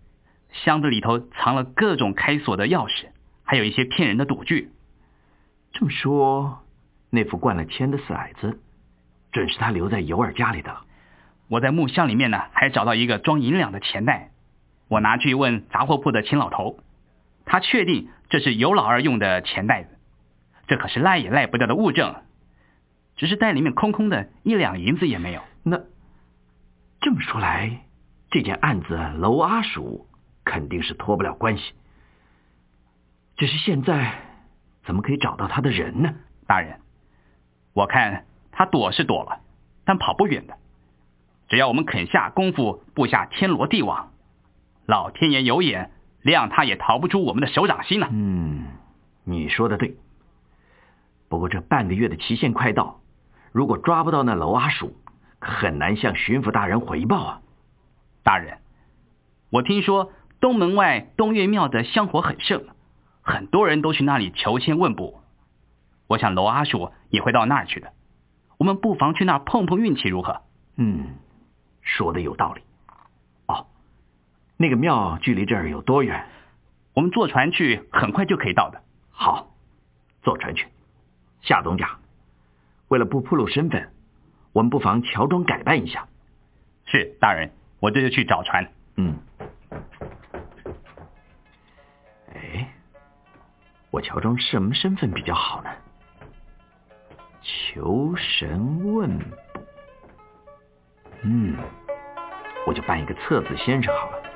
[0.53, 3.07] 箱子里头藏了各种开锁的钥匙，
[3.43, 4.71] 还有一些骗人的赌具。
[5.73, 6.63] 这么说，
[7.09, 8.59] 那副灌了铅的骰子，
[9.31, 10.77] 准是他留在尤尔家里的。
[11.49, 14.29] 我在木箱里面呢，还找到一个装银两的钱袋，
[14.87, 16.79] 我拿去问杂货铺的秦老头，
[17.45, 19.89] 他确定这是尤老二用的钱袋子，
[20.67, 22.15] 这可是赖也赖不掉的物证。
[23.15, 25.41] 只是袋里面空空的，一两银子也没有。
[25.63, 25.81] 那
[27.01, 27.81] 这么说来，
[28.31, 30.07] 这件案子娄阿鼠
[30.43, 31.73] 肯定是脱不了关系。
[33.35, 34.13] 只是现在
[34.85, 36.13] 怎么可以找到他的人呢？
[36.45, 36.79] 大人，
[37.73, 39.41] 我看他躲是躲了，
[39.85, 40.57] 但跑不远的。
[41.49, 44.11] 只要我们肯下功夫，布下天罗地网，
[44.85, 45.91] 老天爷有眼，
[46.23, 48.07] 谅他也逃不出我们的手掌心呢。
[48.11, 48.65] 嗯，
[49.23, 49.97] 你说的对。
[51.29, 53.01] 不过这半个月的期限快到，
[53.51, 54.95] 如果抓不到那娄阿鼠，
[55.39, 57.41] 很难向巡抚大人回报啊。
[58.23, 58.59] 大人，
[59.49, 60.11] 我听说
[60.43, 62.65] 东门外东岳庙的香火很盛，
[63.21, 65.23] 很多人都去那里求签问卜。
[66.05, 67.93] 我想娄阿叔也会到那儿去的，
[68.57, 70.41] 我们不妨去那儿碰碰运气，如何？
[70.75, 71.15] 嗯，
[71.81, 72.61] 说的有道理。
[73.45, 73.67] 哦，
[74.57, 76.25] 那个庙距离这儿有多远？
[76.93, 78.81] 我们坐船去，很快就可以到的。
[79.11, 79.55] 好，
[80.23, 80.67] 坐船去。
[81.41, 81.99] 夏东家，
[82.89, 83.93] 为了不暴露身份，
[84.51, 86.09] 我们不妨乔装改扮一下。
[86.85, 88.69] 是大人，我这就去找船。
[88.97, 89.15] 嗯。
[93.93, 95.69] 我乔装什么身份比较好呢？
[97.43, 99.37] 求神问卜。
[101.21, 101.55] 嗯，
[102.65, 104.32] 我就扮一个测字先生好了。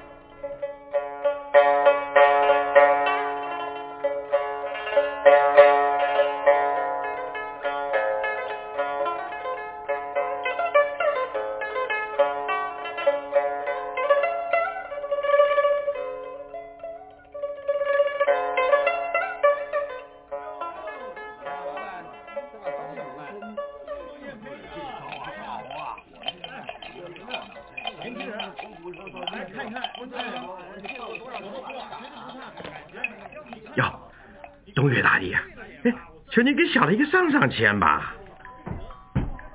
[36.88, 38.13] 求您给小的一个上上签吧。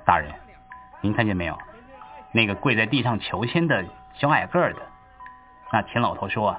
[0.05, 0.31] 大人，
[1.01, 1.57] 您看见没有？
[2.31, 4.81] 那个跪在地上求签的小矮个儿的，
[5.71, 6.55] 那钱老头说，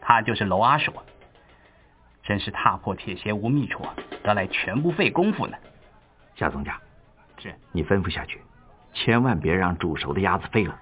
[0.00, 0.92] 他就是娄阿鼠。
[2.22, 3.82] 真是踏破铁鞋无觅处，
[4.22, 5.56] 得来全不费功夫呢。
[6.36, 6.78] 夏总家，
[7.38, 8.42] 是你吩咐下去，
[8.92, 10.78] 千万别让煮熟的鸭子飞了。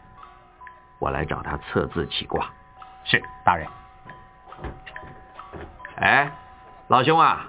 [0.99, 2.51] 我来找他测字起卦。
[3.05, 3.67] 是大人。
[5.97, 6.31] 哎，
[6.89, 7.47] 老兄啊，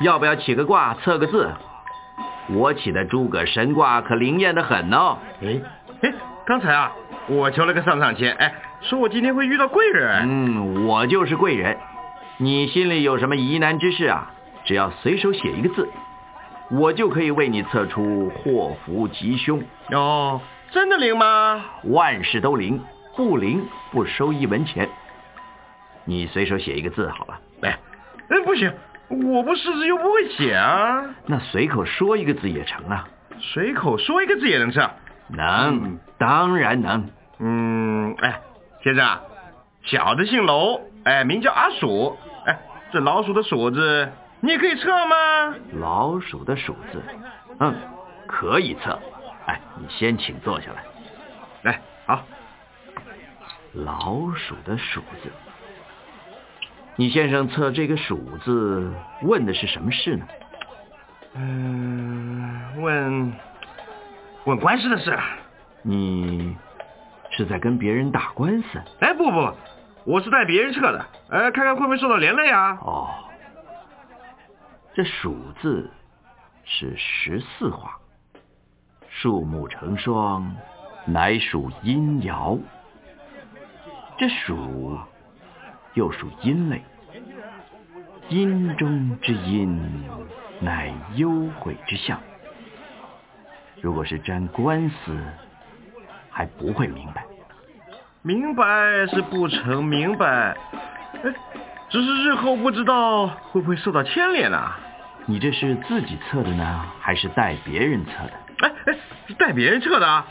[0.00, 1.50] 要不要起个卦测个字？
[2.48, 5.18] 我起的诸葛神卦可灵验的很哦。
[5.42, 5.60] 哎
[6.02, 6.12] 哎，
[6.44, 6.92] 刚才啊，
[7.26, 10.28] 我求了个上上签，哎，说我今天会遇到贵人。
[10.28, 11.76] 嗯，我就是贵人。
[12.36, 14.30] 你心里有什么疑难之事啊？
[14.64, 15.88] 只要随手写一个字，
[16.70, 19.62] 我就可以为你测出祸福吉凶。
[19.92, 20.40] 哦，
[20.70, 21.64] 真的灵吗？
[21.84, 22.82] 万事都灵，
[23.16, 24.88] 不灵不收一文钱。
[26.04, 27.38] 你随手写一个字好了。
[27.62, 27.78] 哎，
[28.28, 28.70] 哎，不行，
[29.08, 31.04] 我不识字又不会写啊。
[31.26, 33.08] 那随口说一个字也成啊。
[33.38, 34.90] 随口说一个字也能测？
[35.28, 37.10] 能，当然能。
[37.38, 38.40] 嗯，哎，
[38.82, 39.20] 先生，
[39.82, 42.16] 小的姓楼，哎，名叫阿鼠。
[42.46, 42.58] 哎，
[42.92, 45.54] 这老鼠的鼠字，你也可以测吗？
[45.80, 47.02] 老鼠的鼠字，
[47.60, 47.74] 嗯，
[48.26, 48.98] 可以测。
[49.46, 50.84] 哎，你先请坐下来。
[51.62, 52.22] 来，好。
[53.72, 55.30] 老鼠的鼠字，
[56.96, 58.92] 你先生测这个鼠字，
[59.22, 60.26] 问的是什么事呢？
[61.34, 63.32] 嗯，问
[64.44, 65.18] 问官司的事。
[65.82, 66.56] 你
[67.32, 68.80] 是在跟别人打官司？
[69.00, 69.52] 哎，不不，
[70.04, 72.78] 我是带别人测的，呃，看看会不会受到连累啊？
[72.80, 73.08] 哦，
[74.94, 75.90] 这鼠字
[76.64, 77.98] 是十四画，
[79.08, 80.54] 树木成双，
[81.06, 82.56] 乃属阴爻。
[84.16, 84.96] 这鼠
[85.94, 86.82] 又属阴类，
[88.28, 90.04] 阴中之阴，
[90.60, 92.20] 乃幽鬼之象。
[93.80, 95.16] 如果是沾官司，
[96.30, 97.24] 还不会明白。
[98.22, 98.64] 明白
[99.06, 100.56] 是不成明白，
[101.22, 101.34] 哎，
[101.90, 104.78] 只是日后不知道会不会受到牵连啊。
[105.26, 108.32] 你这是自己测的呢，还是带别人测的？
[108.60, 110.26] 哎哎，是带别人测的啊。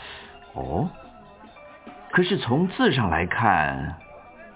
[0.54, 0.90] 哦，
[2.10, 3.96] 可是从字上来看，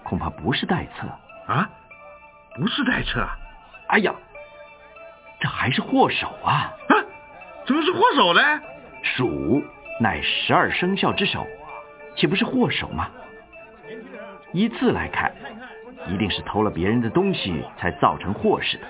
[0.09, 1.07] 恐怕不是代测
[1.53, 1.69] 啊，
[2.55, 3.23] 不是代册。
[3.89, 4.11] 哎呀，
[5.39, 6.73] 这还是祸首啊！
[6.89, 6.95] 啊，
[7.67, 8.41] 怎么是祸首呢？
[9.03, 9.63] 鼠
[9.99, 11.45] 乃十二生肖之首，
[12.15, 13.07] 岂不是祸首吗？
[14.51, 15.31] 依字来看，
[16.07, 18.87] 一定是偷了别人的东西才造成祸事的。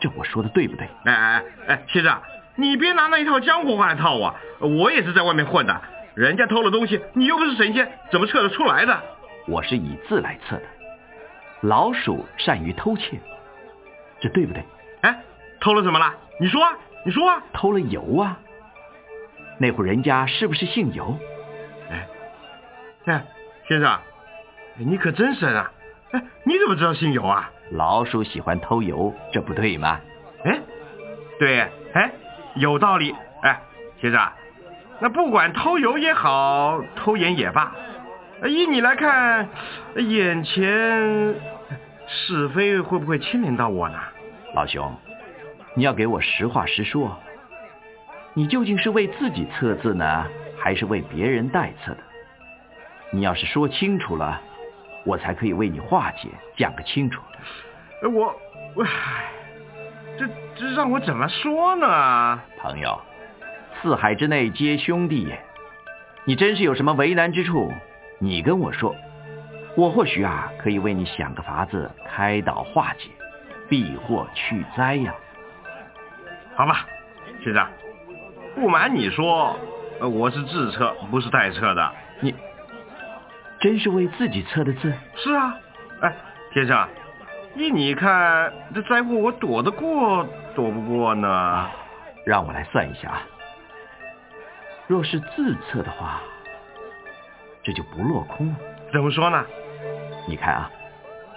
[0.00, 0.88] 这我说的对不对？
[1.04, 2.18] 哎哎哎，先生，
[2.54, 5.82] 你别拿那一套江湖话来套我，我也是在外面混的。
[6.14, 9.02] 人家偷了东西，你又不是神仙，怎么测得出来的？
[9.46, 10.62] 我是以字来测的。
[11.60, 13.18] 老鼠善于偷窃，
[14.20, 14.62] 这对不对？
[15.02, 15.22] 哎，
[15.60, 16.14] 偷了什么了？
[16.40, 16.60] 你说，
[17.04, 17.42] 你说啊！
[17.52, 18.38] 偷了油啊！
[19.58, 21.16] 那户人家是不是姓尤？
[21.90, 22.08] 哎，
[23.06, 23.24] 哎，
[23.68, 23.98] 先生，
[24.76, 25.72] 你可真神啊！
[26.12, 27.50] 哎，你怎么知道姓尤啊？
[27.70, 30.00] 老鼠喜欢偷油，这不对吗？
[30.44, 30.60] 哎，
[31.38, 31.60] 对，
[31.94, 32.12] 哎，
[32.56, 33.14] 有道理。
[33.42, 33.60] 哎，
[34.00, 34.32] 先生，
[35.00, 37.74] 那不管偷油也好，偷盐也罢，
[38.42, 39.48] 依你来看，
[39.96, 41.34] 眼前
[42.06, 43.98] 是非会不会牵连到我呢？
[44.54, 44.94] 老兄，
[45.74, 47.18] 你要给我实话实说，
[48.34, 50.26] 你究竟是为自己测字呢，
[50.58, 51.98] 还是为别人代测的？
[53.12, 54.40] 你要是说清楚了，
[55.04, 57.22] 我才可以为你化解，讲个清楚。
[58.02, 58.34] 我
[58.74, 58.84] 我，
[60.18, 60.26] 这
[60.56, 62.40] 这让我怎么说呢？
[62.58, 63.00] 朋友，
[63.80, 65.40] 四海之内皆兄弟也，
[66.24, 67.72] 你真是有什么为难之处，
[68.18, 68.94] 你跟我说，
[69.76, 73.10] 我或许啊可以为你想个法子开导化解，
[73.68, 75.14] 避祸去灾呀。
[76.54, 76.86] 好吧，
[77.42, 77.66] 先生，
[78.54, 79.56] 不瞒你说，
[80.00, 81.92] 我是自测，不是代测的。
[82.20, 82.34] 你
[83.60, 84.92] 真是为自己测的字？
[85.16, 85.56] 是啊。
[86.00, 86.14] 哎，
[86.52, 86.88] 先生。
[87.56, 91.70] 依你看，这灾祸我躲得过，躲不过呢？
[92.26, 93.22] 让我来算一下啊。
[94.86, 96.20] 若是自测的话，
[97.64, 98.56] 这就不落空了。
[98.92, 99.44] 怎么说呢？
[100.28, 100.70] 你看啊，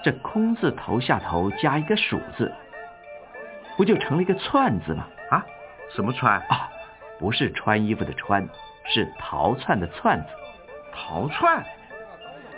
[0.04, 2.54] 这空字头下头加一个鼠字，
[3.76, 5.08] 不就成了一个串字吗？
[5.32, 5.44] 啊？
[5.96, 6.70] 什么串啊？
[7.18, 8.48] 不是穿衣服的穿，
[8.86, 10.28] 是逃窜的窜字。
[10.94, 11.66] 逃窜？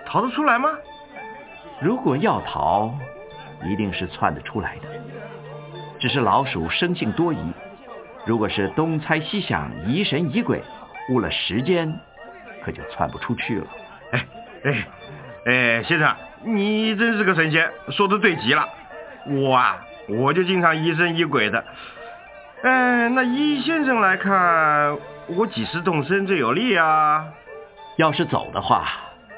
[0.06, 0.70] 逃得出来吗？
[1.80, 2.94] 如果要逃。
[3.66, 4.88] 一定是窜得出来的，
[6.00, 7.38] 只是老鼠生性多疑，
[8.26, 10.64] 如果是东猜西想、疑神疑鬼，
[11.10, 12.00] 误了时间，
[12.64, 13.68] 可就窜不出去了。
[14.12, 14.26] 哎
[14.64, 14.88] 哎
[15.46, 18.68] 哎，先生，你真是个神仙，说的对极了。
[19.26, 21.64] 我啊，我就经常疑神疑鬼的。
[22.64, 24.98] 哎，那依先生来看，
[25.28, 27.26] 我几时动身最有利啊？
[27.98, 28.90] 要是走的话，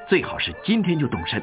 [0.08, 1.42] 最好是今天就动身。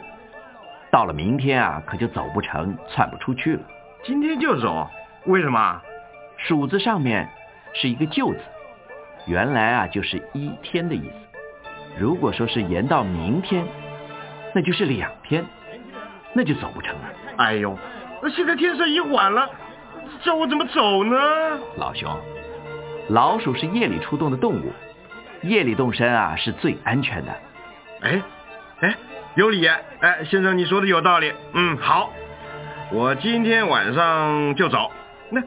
[0.90, 3.60] 到了明天啊，可就走不成，窜不出去了。
[4.04, 4.88] 今天就走？
[5.26, 5.82] 为什么？
[6.36, 7.28] 鼠字上面
[7.74, 8.38] 是一个就字，
[9.26, 11.27] 原来啊就是一天的意思。
[11.96, 13.64] 如果说是延到明天，
[14.54, 15.44] 那就是两天，
[16.34, 17.02] 那就走不成了。
[17.36, 17.78] 哎呦，
[18.22, 19.48] 那现在天色已晚了，
[20.24, 21.16] 叫我怎么走呢？
[21.76, 22.10] 老兄，
[23.10, 24.72] 老鼠是夜里出动的动物，
[25.42, 27.32] 夜里动身啊是最安全的。
[28.00, 28.22] 哎，
[28.80, 28.94] 哎。
[29.34, 31.32] 有理，哎，先生，你说的有道理。
[31.52, 32.10] 嗯，好，
[32.90, 34.90] 我今天晚上就走。
[35.30, 35.40] 那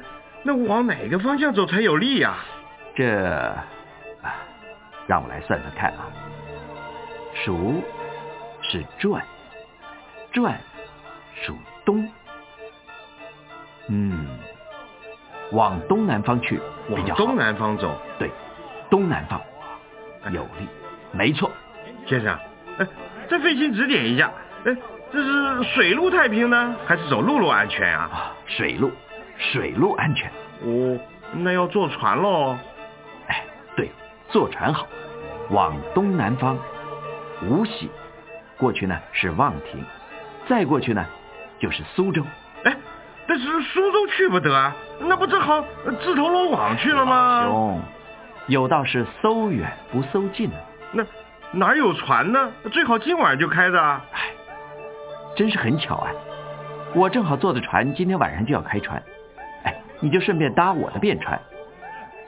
[0.43, 2.35] 那我往哪个方向走才有利呀？
[2.95, 3.03] 这，
[5.07, 6.07] 让我来算算看啊。
[7.43, 7.83] 鼠
[8.61, 9.23] 是转，
[10.31, 10.59] 转
[11.43, 12.07] 属东。
[13.87, 14.27] 嗯，
[15.51, 17.25] 往东南方去比较好。
[17.25, 18.29] 东南方走，对，
[18.89, 19.41] 东南方
[20.31, 20.67] 有利，
[21.11, 21.51] 没错，
[22.07, 22.37] 先生。
[22.77, 22.87] 哎。
[23.29, 24.29] 再费心指点一下，
[24.65, 24.75] 哎，
[25.09, 28.35] 这是水路太平呢，还是走陆路安全啊？
[28.45, 28.91] 水路，
[29.37, 30.29] 水路安全。
[30.65, 30.99] 哦，
[31.35, 32.57] 那要坐船喽。
[33.27, 33.45] 哎，
[33.77, 33.89] 对，
[34.27, 34.85] 坐船好。
[35.51, 36.57] 往东南方，
[37.43, 37.89] 无锡，
[38.57, 39.83] 过去呢是望亭，
[40.47, 41.05] 再过去呢
[41.59, 42.23] 就是苏州。
[42.63, 42.75] 哎，
[43.27, 45.63] 但是苏州去不得啊，那不正好
[46.01, 47.43] 自投罗网去了吗？
[47.45, 47.81] 兄，
[48.47, 50.55] 有道是搜远不搜近啊
[50.91, 51.05] 那。
[51.53, 52.49] 哪有船呢？
[52.71, 53.77] 最好今晚就开的。
[53.81, 54.31] 哎，
[55.35, 56.09] 真是很巧啊！
[56.93, 59.03] 我正好坐的船，今天晚上就要开船。
[59.65, 61.37] 哎，你就顺便搭我的便船，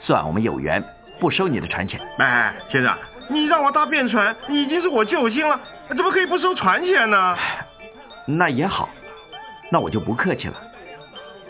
[0.02, 0.84] 算我们有缘，
[1.22, 2.02] 不收你的船钱。
[2.18, 2.94] 哎，先生，
[3.30, 5.60] 你让我搭便船你已经是我救星了，
[5.90, 7.38] 怎么可以不收船钱呢？
[8.26, 8.90] 那也好，
[9.72, 10.56] 那我就不客气了。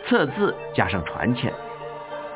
[0.07, 1.53] 测字加上船钱，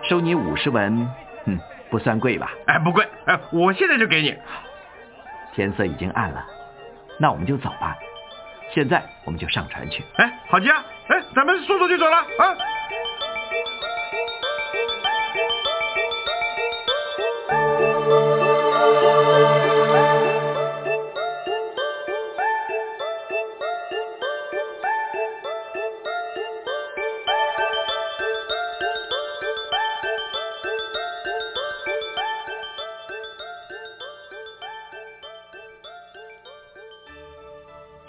[0.04, 1.08] 收你五十文，
[1.46, 1.60] 嗯，
[1.90, 2.52] 不算贵吧？
[2.66, 4.36] 哎，不贵，哎，我现在就给你。
[5.54, 6.46] 天色已经暗了，
[7.20, 7.96] 那我们就走吧。
[8.74, 10.04] 现在我们就上船去。
[10.18, 10.84] 哎，好极啊！
[11.08, 12.58] 哎，咱们说走就走了啊！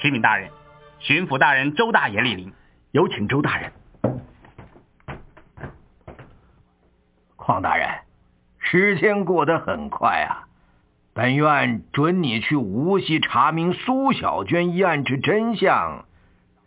[0.00, 0.50] 启禀大人，
[1.00, 2.52] 巡抚大人周大爷莅临，
[2.92, 3.72] 有请周大人。
[7.36, 7.88] 邝大人，
[8.58, 10.46] 时间过得很快啊！
[11.14, 16.04] 本院准你去无锡查明苏小娟一案之真相，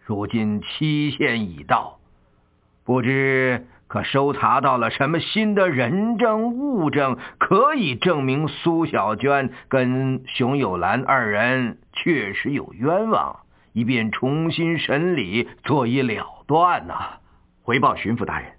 [0.04, 2.00] 如今期限已到，
[2.84, 13.42] 不知可搜查到了什么新的人证物证，可以证明苏小娟跟熊有兰二人确实有冤枉，
[13.74, 17.20] 以便重新审理，做一了断呐、
[17.62, 18.54] 回报巡抚大人，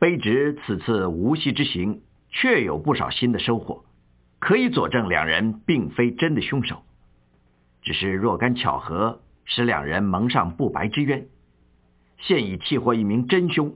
[0.00, 3.84] 卑职此次无锡之行，确有不少新的收获。
[4.40, 6.82] 可以佐证两人并非真的凶手，
[7.82, 11.28] 只是若干巧合使两人蒙上不白之冤。
[12.18, 13.74] 现已契获一名真凶，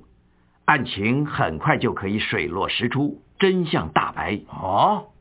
[0.65, 4.41] 案情很快就可以水落石出，真相大白。
[4.49, 5.13] 哦，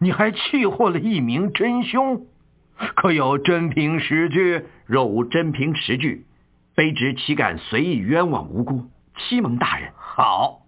[0.00, 2.26] 你还契获了一名真凶，
[2.96, 4.64] 可有真凭实据？
[4.86, 6.26] 若无真凭实据，
[6.74, 8.90] 卑职岂敢随意冤枉无辜？
[9.16, 9.92] 欺蒙大人。
[9.96, 10.62] 好，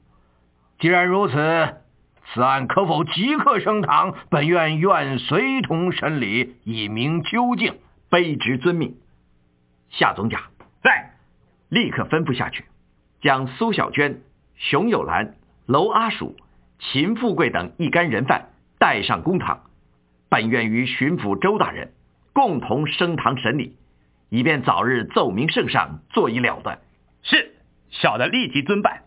[0.78, 1.34] 既然如此。
[2.32, 4.14] 此案可否即刻升堂？
[4.30, 7.76] 本院愿随同审理，以明究竟。
[8.10, 8.96] 卑职遵命。
[9.90, 10.42] 夏总甲
[10.82, 11.14] 在，
[11.68, 12.64] 立刻吩咐下去，
[13.20, 14.22] 将苏小娟、
[14.56, 15.34] 熊有兰、
[15.66, 16.36] 娄阿鼠、
[16.78, 18.48] 秦富贵等一干人犯
[18.78, 19.60] 带上公堂。
[20.28, 21.92] 本愿与巡抚周大人
[22.32, 23.76] 共同升堂审理，
[24.28, 26.78] 以便早日奏明圣上，做一了断。
[27.22, 27.54] 是，
[27.90, 29.05] 小的立即遵办。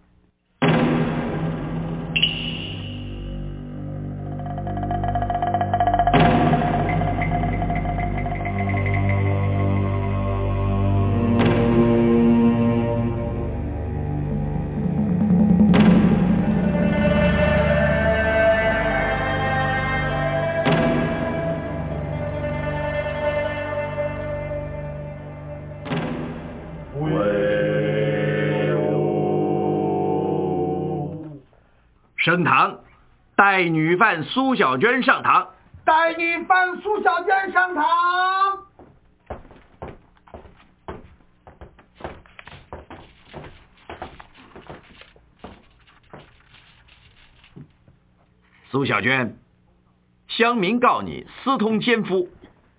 [32.39, 32.79] 升堂，
[33.35, 35.49] 带女犯苏小娟上堂。
[35.83, 37.83] 带女犯苏小娟上堂。
[48.71, 49.37] 苏小娟，
[50.29, 52.29] 乡民告你私通奸夫，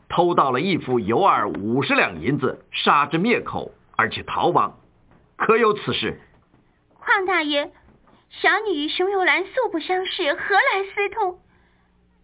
[0.08, 4.78] 偷盗了义父尤二五十两银子，杀之灭口，而且逃亡，
[5.36, 6.18] 可有此事？
[7.02, 7.72] 邝大爷，
[8.30, 11.40] 小女与熊有兰素不相识，何来私通？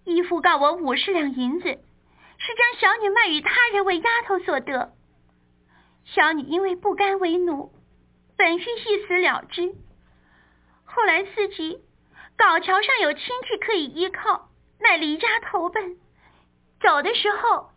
[0.04, 4.92] 义父告我五十两银子，是将小女卖与他人为丫头所得。
[6.04, 7.72] 小女因为不甘为奴，
[8.38, 9.74] 本欲一死了之。
[10.84, 11.80] 后来思及
[12.38, 14.48] 皋桥上有亲戚可以依靠，
[14.78, 15.96] 乃离家投奔。
[16.80, 17.70] 走的时候，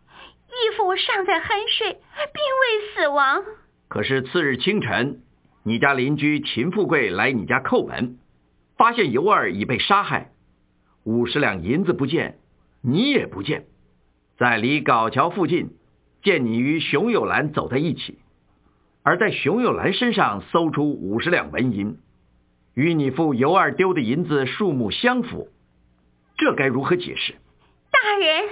[0.46, 3.44] 义父尚在酣睡，并未死亡。
[3.88, 5.20] 可是次日清晨，
[5.64, 8.19] 你家邻居秦富贵来你家叩门，
[8.80, 10.32] 发现尤二已被杀害，
[11.04, 12.38] 五十两银子不见，
[12.80, 13.66] 你也不见，
[14.38, 15.76] 在离皋桥附近
[16.22, 18.20] 见你与熊有兰走在一起，
[19.02, 21.98] 而在熊有兰身上搜出五十两纹银，
[22.72, 25.50] 与你父尤二丢的银子数目相符，
[26.38, 27.34] 这该如何解释？
[27.90, 28.48] 大人，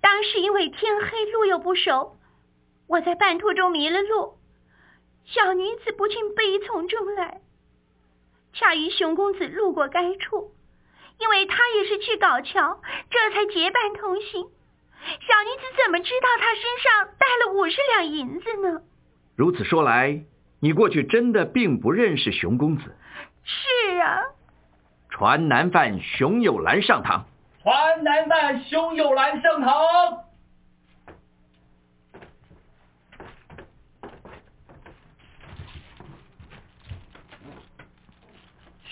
[0.00, 2.16] 当时因为天黑路又不熟，
[2.86, 4.38] 我在半途中迷了路，
[5.26, 7.42] 小女子不禁悲从中来，
[8.58, 10.50] 恰与熊公子路过该处，
[11.20, 14.42] 因为他也是去搞桥，这才结伴同行。
[14.42, 18.82] 小女子怎么知道他身上带了五十两银子呢？
[19.36, 20.24] 如此说来，
[20.60, 22.96] 你过去真的并不认识熊公子。
[23.44, 24.24] 是啊，
[25.08, 27.26] 传男犯熊有兰上堂。
[27.62, 29.72] 传男犯熊有兰上堂。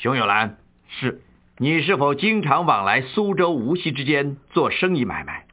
[0.06, 1.20] 熊有兰，是
[1.58, 5.46] 你是否经常往来苏州、无锡之间做生意买卖？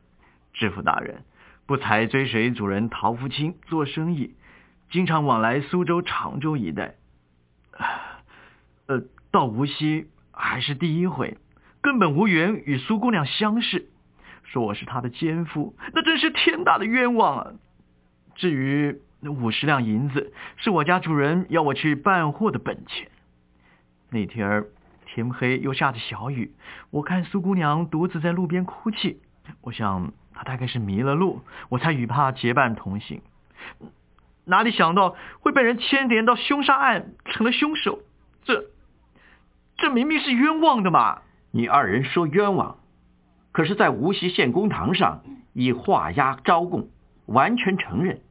[0.53, 1.23] 知府大人，
[1.65, 4.35] 不才追随主人陶福清做生意，
[4.91, 6.93] 经常往来苏州、常州一带。
[8.85, 9.01] 呃，
[9.31, 11.35] 到无锡还是第一回，
[11.81, 13.87] 根本无缘与苏姑娘相识，
[14.43, 17.51] 说我是她的奸夫，那真是天大的冤枉啊！
[18.35, 23.07] 至于那五十两银子，是我家主人要我去办货的本钱。
[24.13, 24.67] 那天儿
[25.07, 26.53] 天黑又下着小雨，
[26.91, 29.19] 我看苏姑娘独自在路边哭泣，
[29.61, 33.21] 我想她大概是迷了路，我才与她结伴同行。
[34.45, 37.99] 哪里想到会被人牵连到凶杀案，成了凶手？
[38.43, 38.65] 这
[39.77, 41.23] 这明明是冤枉的嘛！
[41.49, 42.77] 你二人说冤枉，
[43.51, 46.89] 可是，在无锡县公堂上已画押招供，
[47.25, 48.21] 完全承认。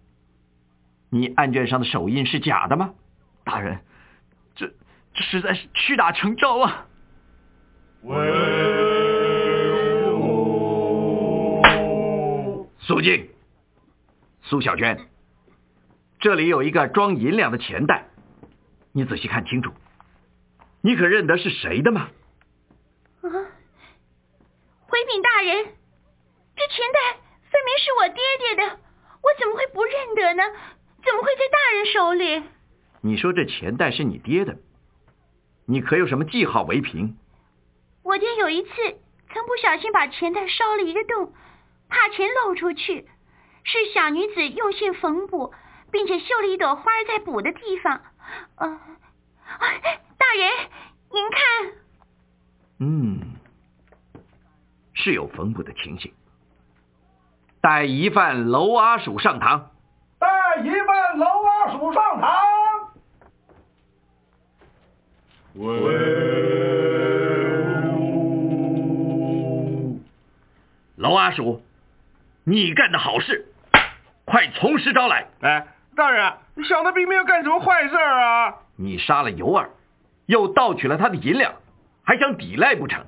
[1.10, 2.94] 你案卷上的手印是假的吗？
[3.42, 3.80] 大人，
[4.54, 4.72] 这
[5.14, 6.86] 这实在是屈打成招啊！
[12.80, 13.30] 苏静，
[14.42, 14.98] 苏小娟，
[16.18, 18.08] 这里有一个装银两的钱袋，
[18.92, 19.72] 你仔细看清楚，
[20.80, 22.08] 你可认得是谁的吗？
[23.22, 23.28] 啊！
[24.86, 25.64] 回禀大人，
[26.56, 27.18] 这钱袋
[27.50, 28.78] 分明是我爹爹的，
[29.22, 30.42] 我怎么会不认得呢？
[31.04, 32.42] 怎么会在大人手里？
[33.00, 34.56] 你说这钱袋是你爹的，
[35.72, 37.16] 你可有什么记号为凭？
[38.02, 38.70] 我爹有一次
[39.32, 41.32] 曾不小心把钱袋烧了一个洞，
[41.88, 43.08] 怕钱漏出去，
[43.64, 45.54] 是小女子用线缝补，
[45.90, 48.02] 并且绣了一朵花在补的地方。
[48.56, 48.80] 呃，
[50.18, 50.50] 大人，
[51.10, 51.72] 您看，
[52.80, 53.20] 嗯，
[54.92, 56.12] 是有缝补的情形。
[57.62, 59.70] 带疑犯娄阿鼠上堂。
[60.18, 60.28] 带
[60.62, 61.41] 疑犯娄
[71.12, 71.62] 娄阿鼠，
[72.42, 73.44] 你干的好事，
[74.24, 75.26] 快从实招来！
[75.42, 76.32] 哎，大人，
[76.66, 78.54] 小的并没有干什么坏事啊！
[78.76, 79.68] 你杀了尤二，
[80.24, 81.52] 又盗取了他的银两，
[82.02, 83.04] 还想抵赖不成？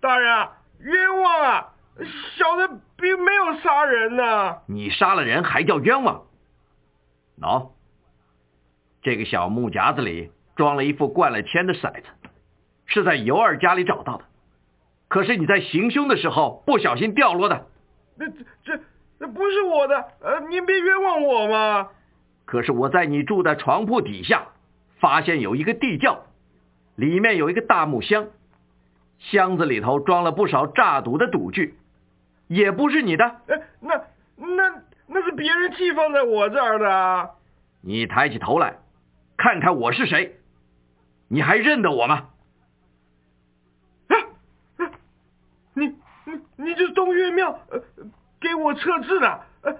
[0.00, 0.48] 大人，
[0.78, 1.68] 冤枉啊！
[2.38, 4.58] 小的并没有杀人呢。
[4.68, 6.22] 你杀了人还叫冤枉？
[7.40, 7.70] 喏，
[9.02, 12.06] 这个小木夹子里装了一副灌了铅的骰子，
[12.86, 14.24] 是在尤二家里找到的。
[15.10, 17.66] 可是你在行凶的时候不小心掉落的。
[18.16, 18.80] 那这这
[19.18, 21.88] 这不是我的，呃，您别冤枉我嘛。
[22.44, 24.46] 可是我在你住的床铺底下
[25.00, 26.26] 发现有一个地窖，
[26.94, 28.28] 里面有一个大木箱，
[29.18, 31.74] 箱子里头装了不少诈赌的赌具，
[32.46, 33.24] 也不是你的。
[33.48, 34.00] 呃，那
[34.36, 37.30] 那那是别人寄放在我这儿的。
[37.80, 38.76] 你抬起头来，
[39.36, 40.36] 看看我是谁，
[41.26, 42.28] 你还认得我吗？
[45.72, 45.94] 你
[46.62, 47.80] 你这东岳庙呃
[48.38, 49.76] 给我撤字的，呃，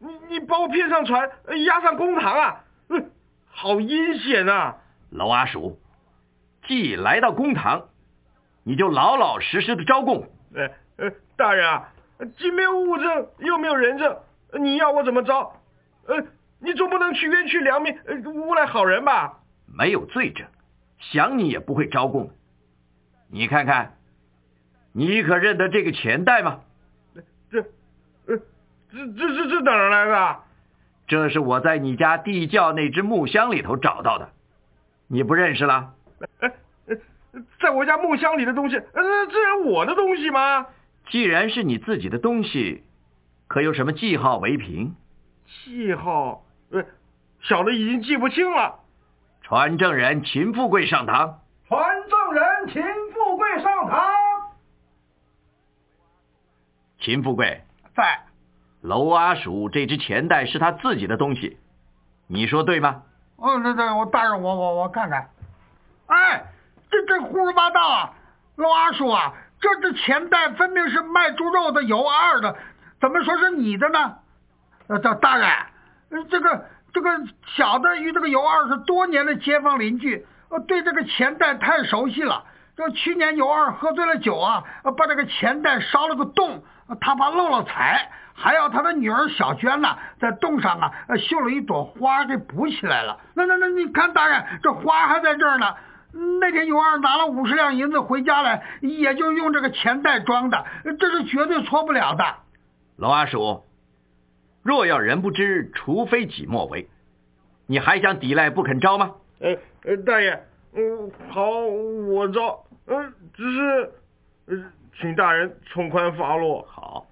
[0.00, 1.30] 你你把我骗上船，
[1.64, 3.00] 押上公堂啊，呃，
[3.46, 4.76] 好阴险啊！
[5.10, 5.78] 娄阿鼠，
[6.66, 7.88] 既来到公堂，
[8.64, 10.28] 你就老老实实的招供。
[10.54, 11.88] 呃呃，大人啊，
[12.36, 14.16] 既没有物证，又没有人证，
[14.58, 15.60] 你要我怎么招？
[16.06, 16.24] 呃，
[16.58, 19.40] 你总不能去冤屈良民，呃，诬赖好人吧？
[19.66, 20.48] 没有罪证，
[20.98, 22.30] 想你也不会招供。
[23.28, 23.96] 你看看。
[24.96, 26.60] 你可认得这个钱袋吗？
[27.50, 27.60] 这，
[28.26, 28.38] 呃，
[28.92, 30.36] 这这这这哪儿来的？
[31.08, 34.30] 这是我在你家地窖那只木箱里头找到的，
[35.08, 35.92] 你不认识了？
[36.38, 36.52] 哎，
[37.60, 40.66] 在我家木箱里的东西，呃，这是我的东西吗？
[41.10, 42.84] 既然是你自己的东西，
[43.48, 44.94] 可有什么记号为凭？
[45.64, 46.44] 记号？
[46.70, 46.84] 呃，
[47.42, 48.78] 小的已经记不清了。
[49.42, 51.40] 传证人秦富贵上堂。
[51.66, 52.82] 传证人秦
[53.12, 54.23] 富贵上堂。
[57.04, 57.60] 秦富贵
[57.94, 58.20] 在，
[58.80, 61.58] 娄阿鼠这只钱袋是他自己的东西，
[62.26, 63.02] 你说对吗？
[63.36, 65.28] 哦，那那我大人，我我我看看，
[66.06, 66.46] 哎，
[66.90, 68.14] 这这胡说八道啊！
[68.56, 72.56] 娄阿鼠啊，这只钱袋分明是卖猪肉的尤二的，
[73.02, 74.16] 怎么说是你的呢？
[74.86, 77.10] 呃，大大人，这个这个
[77.54, 82.44] 小的与这个尤二是多年的街坊邻居，呃，对这个钱袋太熟悉了。
[82.76, 84.64] 这去年尤二喝醉了酒啊，
[84.96, 86.62] 把这个钱袋烧了个洞。
[87.00, 93.18] 他怕漏了财，还要他的女儿小娟呢，在洞上啊绣了一朵花给补起来了。
[93.34, 95.74] 那那那，你看大人，这花还在这儿呢。
[96.40, 100.64] 那天尤二拿了五十两银子回家来，也就用这个钱袋装的，
[101.00, 102.24] 这是绝对错不了的。
[102.96, 103.64] 老阿鼠，
[104.62, 106.90] 若要人不知，除非己莫为。
[107.66, 109.12] 你还想抵赖不肯招吗？
[109.40, 110.44] 呃呃，大爷，
[110.76, 112.63] 嗯，好，我招。
[112.86, 113.92] 嗯，只是，
[114.46, 114.64] 呃。
[114.96, 116.64] 请大人从宽发落。
[116.68, 117.08] 好，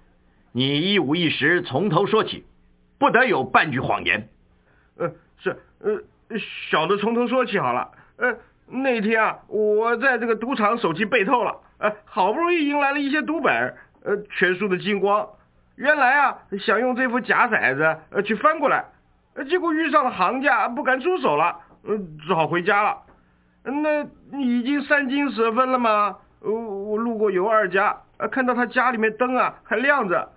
[0.53, 2.45] 你一五一十从头说起，
[2.97, 4.29] 不得有半句谎言。
[4.95, 6.01] 呃，是，呃，
[6.71, 7.91] 小的从头说起好了。
[8.15, 15.27] 呃，那天啊，我在这个赌场手机被偷了，呃，好不容易迎来了一些赌本，呃，全输的精光。
[15.75, 18.85] 原来啊，想用这副假骰子，呃，去翻过来，
[19.33, 22.97] 呃结果遇上了行家，不敢出手了，嗯，只好回家了。
[23.63, 24.03] 那
[24.37, 26.17] 已经三更时分了吗？
[26.41, 30.29] 我，我路过尤二家，呃，看到他家里面灯啊还亮着，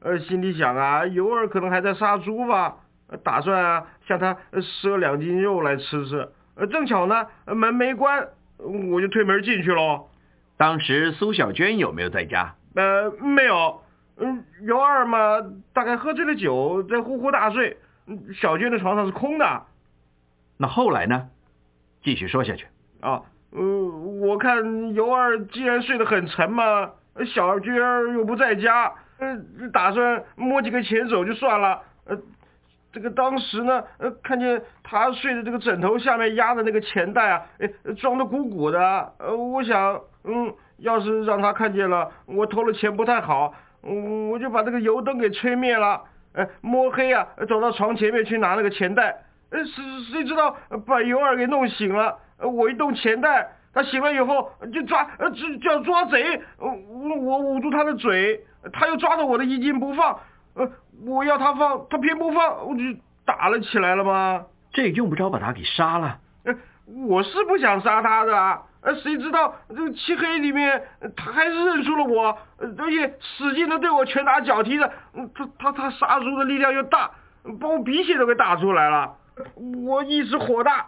[0.00, 2.76] 呃，心里想啊，尤二可能还在杀猪吧，
[3.22, 6.28] 打算啊向他赊两斤肉来吃吃。
[6.56, 8.28] 呃，正巧呢，门没关，
[8.58, 10.08] 我就推门进去喽。
[10.56, 12.54] 当时苏小娟有没有在家？
[12.74, 13.80] 呃，没有。
[14.18, 17.78] 嗯，尤二嘛，大概喝醉了酒，在呼呼大睡。
[18.34, 19.62] 小娟的床上是空的。
[20.58, 21.28] 那后来呢？
[22.02, 22.66] 继续说下去。
[23.00, 23.22] 啊，
[23.52, 23.62] 呃，
[24.20, 26.90] 我看尤二既然睡得很沉嘛，
[27.26, 27.74] 小娟
[28.14, 29.36] 又不在家，呃，
[29.72, 31.80] 打算摸几个钱走就算了。
[32.06, 32.16] 呃，
[32.92, 39.12] 这个当时呢，呃，看见他睡的这个枕头下面压的那个钱袋啊，哎，装的鼓鼓的。
[39.18, 46.02] 呃，我想，嗯，要是让他看见了我偷了钱不太好，嗯，我就把这个油灯给吹灭了。
[46.34, 49.24] 哎，摸黑啊，走到床前面去拿那个钱袋。
[49.52, 52.18] 呃，谁谁知道把尤二给弄醒了？
[52.38, 56.42] 我一动钱袋，他醒了以后就抓，呃，就叫抓贼。
[56.58, 56.70] 我
[57.16, 58.40] 我捂住他的嘴，
[58.72, 60.18] 他又抓着我的衣襟不放。
[60.54, 60.68] 呃，
[61.06, 62.82] 我要他放，他偏不放，我就
[63.24, 64.44] 打了起来了吗？
[64.72, 66.18] 这用不着把他给杀了。
[66.44, 66.54] 呃，
[67.06, 68.62] 我是不想杀他的。
[68.80, 70.82] 呃，谁知道这个漆黑里面，
[71.14, 74.90] 他还是认出了我，而且使劲的对我拳打脚踢的。
[75.34, 77.10] 他他他杀猪的力量又大，
[77.60, 79.14] 把我鼻血都给打出来了。
[79.84, 80.86] 我一时火大，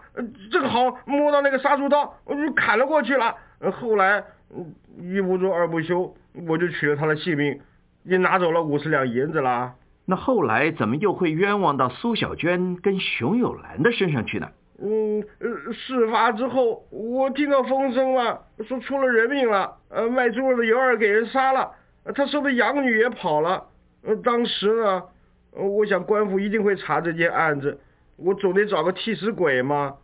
[0.50, 3.34] 正好摸到那个杀猪刀，我就砍了过去了。
[3.72, 4.22] 后来
[5.00, 6.14] 一不做二不休，
[6.46, 7.60] 我就取了他的性命，
[8.04, 9.74] 也拿走了五十两银子了。
[10.06, 14.48] 那后来怎么又会冤枉到苏小娟跟熊有兰的身上去呢？
[14.82, 21.70] 嗯，呃，事发之后，我听到风声了，说出了人命了，呃，卖猪肉的尤二给人杀了，
[22.14, 23.64] 他收的养女也跑了。
[24.02, 25.02] 呃，当时呢，
[25.52, 27.80] 我想官府一定会查这件案子。
[28.16, 29.96] 我总得找个替死鬼嘛，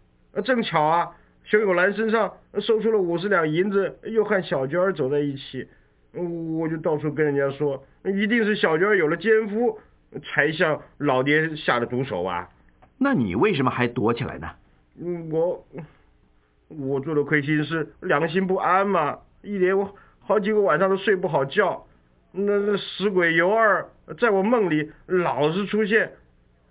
[0.45, 1.11] 正巧啊，
[1.45, 5.69] 熊有兰身上搜出了五十两银子，又和小娟儿走在一起，
[6.13, 9.79] 我就到处跟人家说，一定是小娟儿有了奸夫，
[10.23, 12.49] 才向老爹下的毒手啊。
[12.99, 14.49] 那你为什么还躲起来呢？
[15.31, 15.65] 我
[16.69, 21.87] 我做的亏心事，良心不安嘛，一连我好几个晚上都睡不好觉。
[22.33, 23.89] 那那死鬼尤二
[24.19, 26.13] 在我梦里老是出现。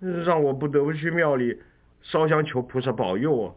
[0.00, 1.62] 让我不得不去庙里
[2.02, 3.54] 烧香求菩萨保佑啊！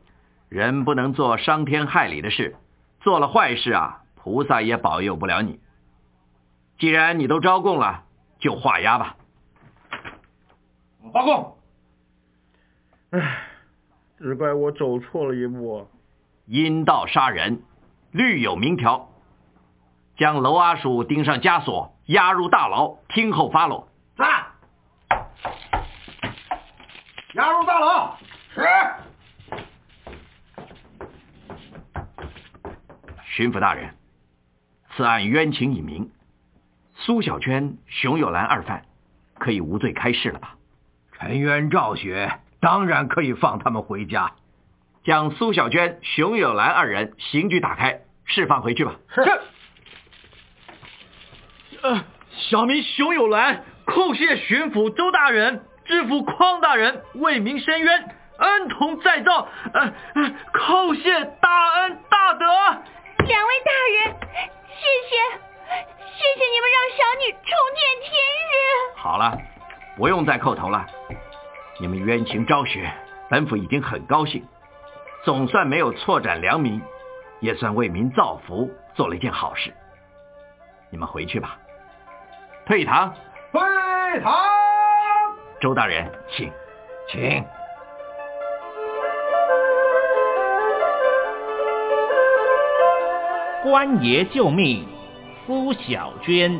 [0.49, 2.55] 人不能做伤天害理的事，
[2.99, 5.59] 做了坏事啊，菩萨也保佑不了你。
[6.77, 8.03] 既然你都招供了，
[8.39, 9.15] 就画押吧。
[11.13, 11.57] 报供。
[13.11, 13.47] 唉，
[14.17, 15.87] 只怪我走错了一步。
[16.45, 17.61] 阴道杀人，
[18.11, 19.09] 律有明条，
[20.17, 23.87] 将娄阿鼠钉上枷锁，押入大牢，听候发落。
[24.17, 24.25] 在。
[27.33, 28.17] 押入大牢。
[28.53, 28.61] 是。
[33.25, 33.95] 巡抚大人，
[34.95, 36.11] 此案冤情已明，
[36.95, 38.85] 苏小娟、熊有兰二犯
[39.39, 40.55] 可以无罪开释了吧？
[41.13, 44.33] 沉冤昭雪，当然可以放他们回家。
[45.03, 48.95] 将苏小娟、熊有兰二人刑具打开，释放回去吧。
[49.09, 49.21] 是。
[51.81, 55.65] 呃，小民熊有兰叩谢巡抚周大人。
[55.85, 59.93] 知府匡大人为民伸冤，恩同再造，呃，
[60.53, 62.45] 叩谢大恩大德。
[62.45, 64.15] 两位大人，
[64.67, 65.15] 谢谢，
[66.05, 68.53] 谢谢你们让小女重见天日。
[68.97, 69.37] 好了，
[69.97, 70.85] 不用再叩头了。
[71.79, 72.91] 你们冤情昭雪，
[73.29, 74.45] 本府已经很高兴，
[75.23, 76.81] 总算没有错斩良民，
[77.39, 79.73] 也算为民造福，做了一件好事。
[80.89, 81.57] 你们回去吧。
[82.65, 83.13] 退堂。
[83.51, 84.72] 退堂。
[85.63, 86.51] 周大人，请，
[87.07, 87.41] 请。
[93.63, 94.85] 官爷救命，
[95.47, 96.59] 苏小娟。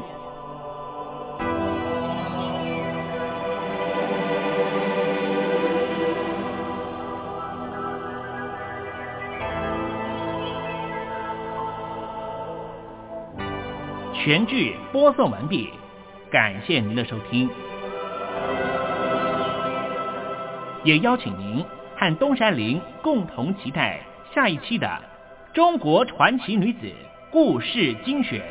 [14.13, 15.73] 全剧播送完毕，
[16.31, 17.49] 感谢您的收听。
[20.83, 21.63] 也邀请您
[21.95, 23.99] 和东山林共同期待
[24.33, 24.87] 下一期的
[25.55, 26.91] 《中国传奇女子
[27.31, 28.41] 故事精选》。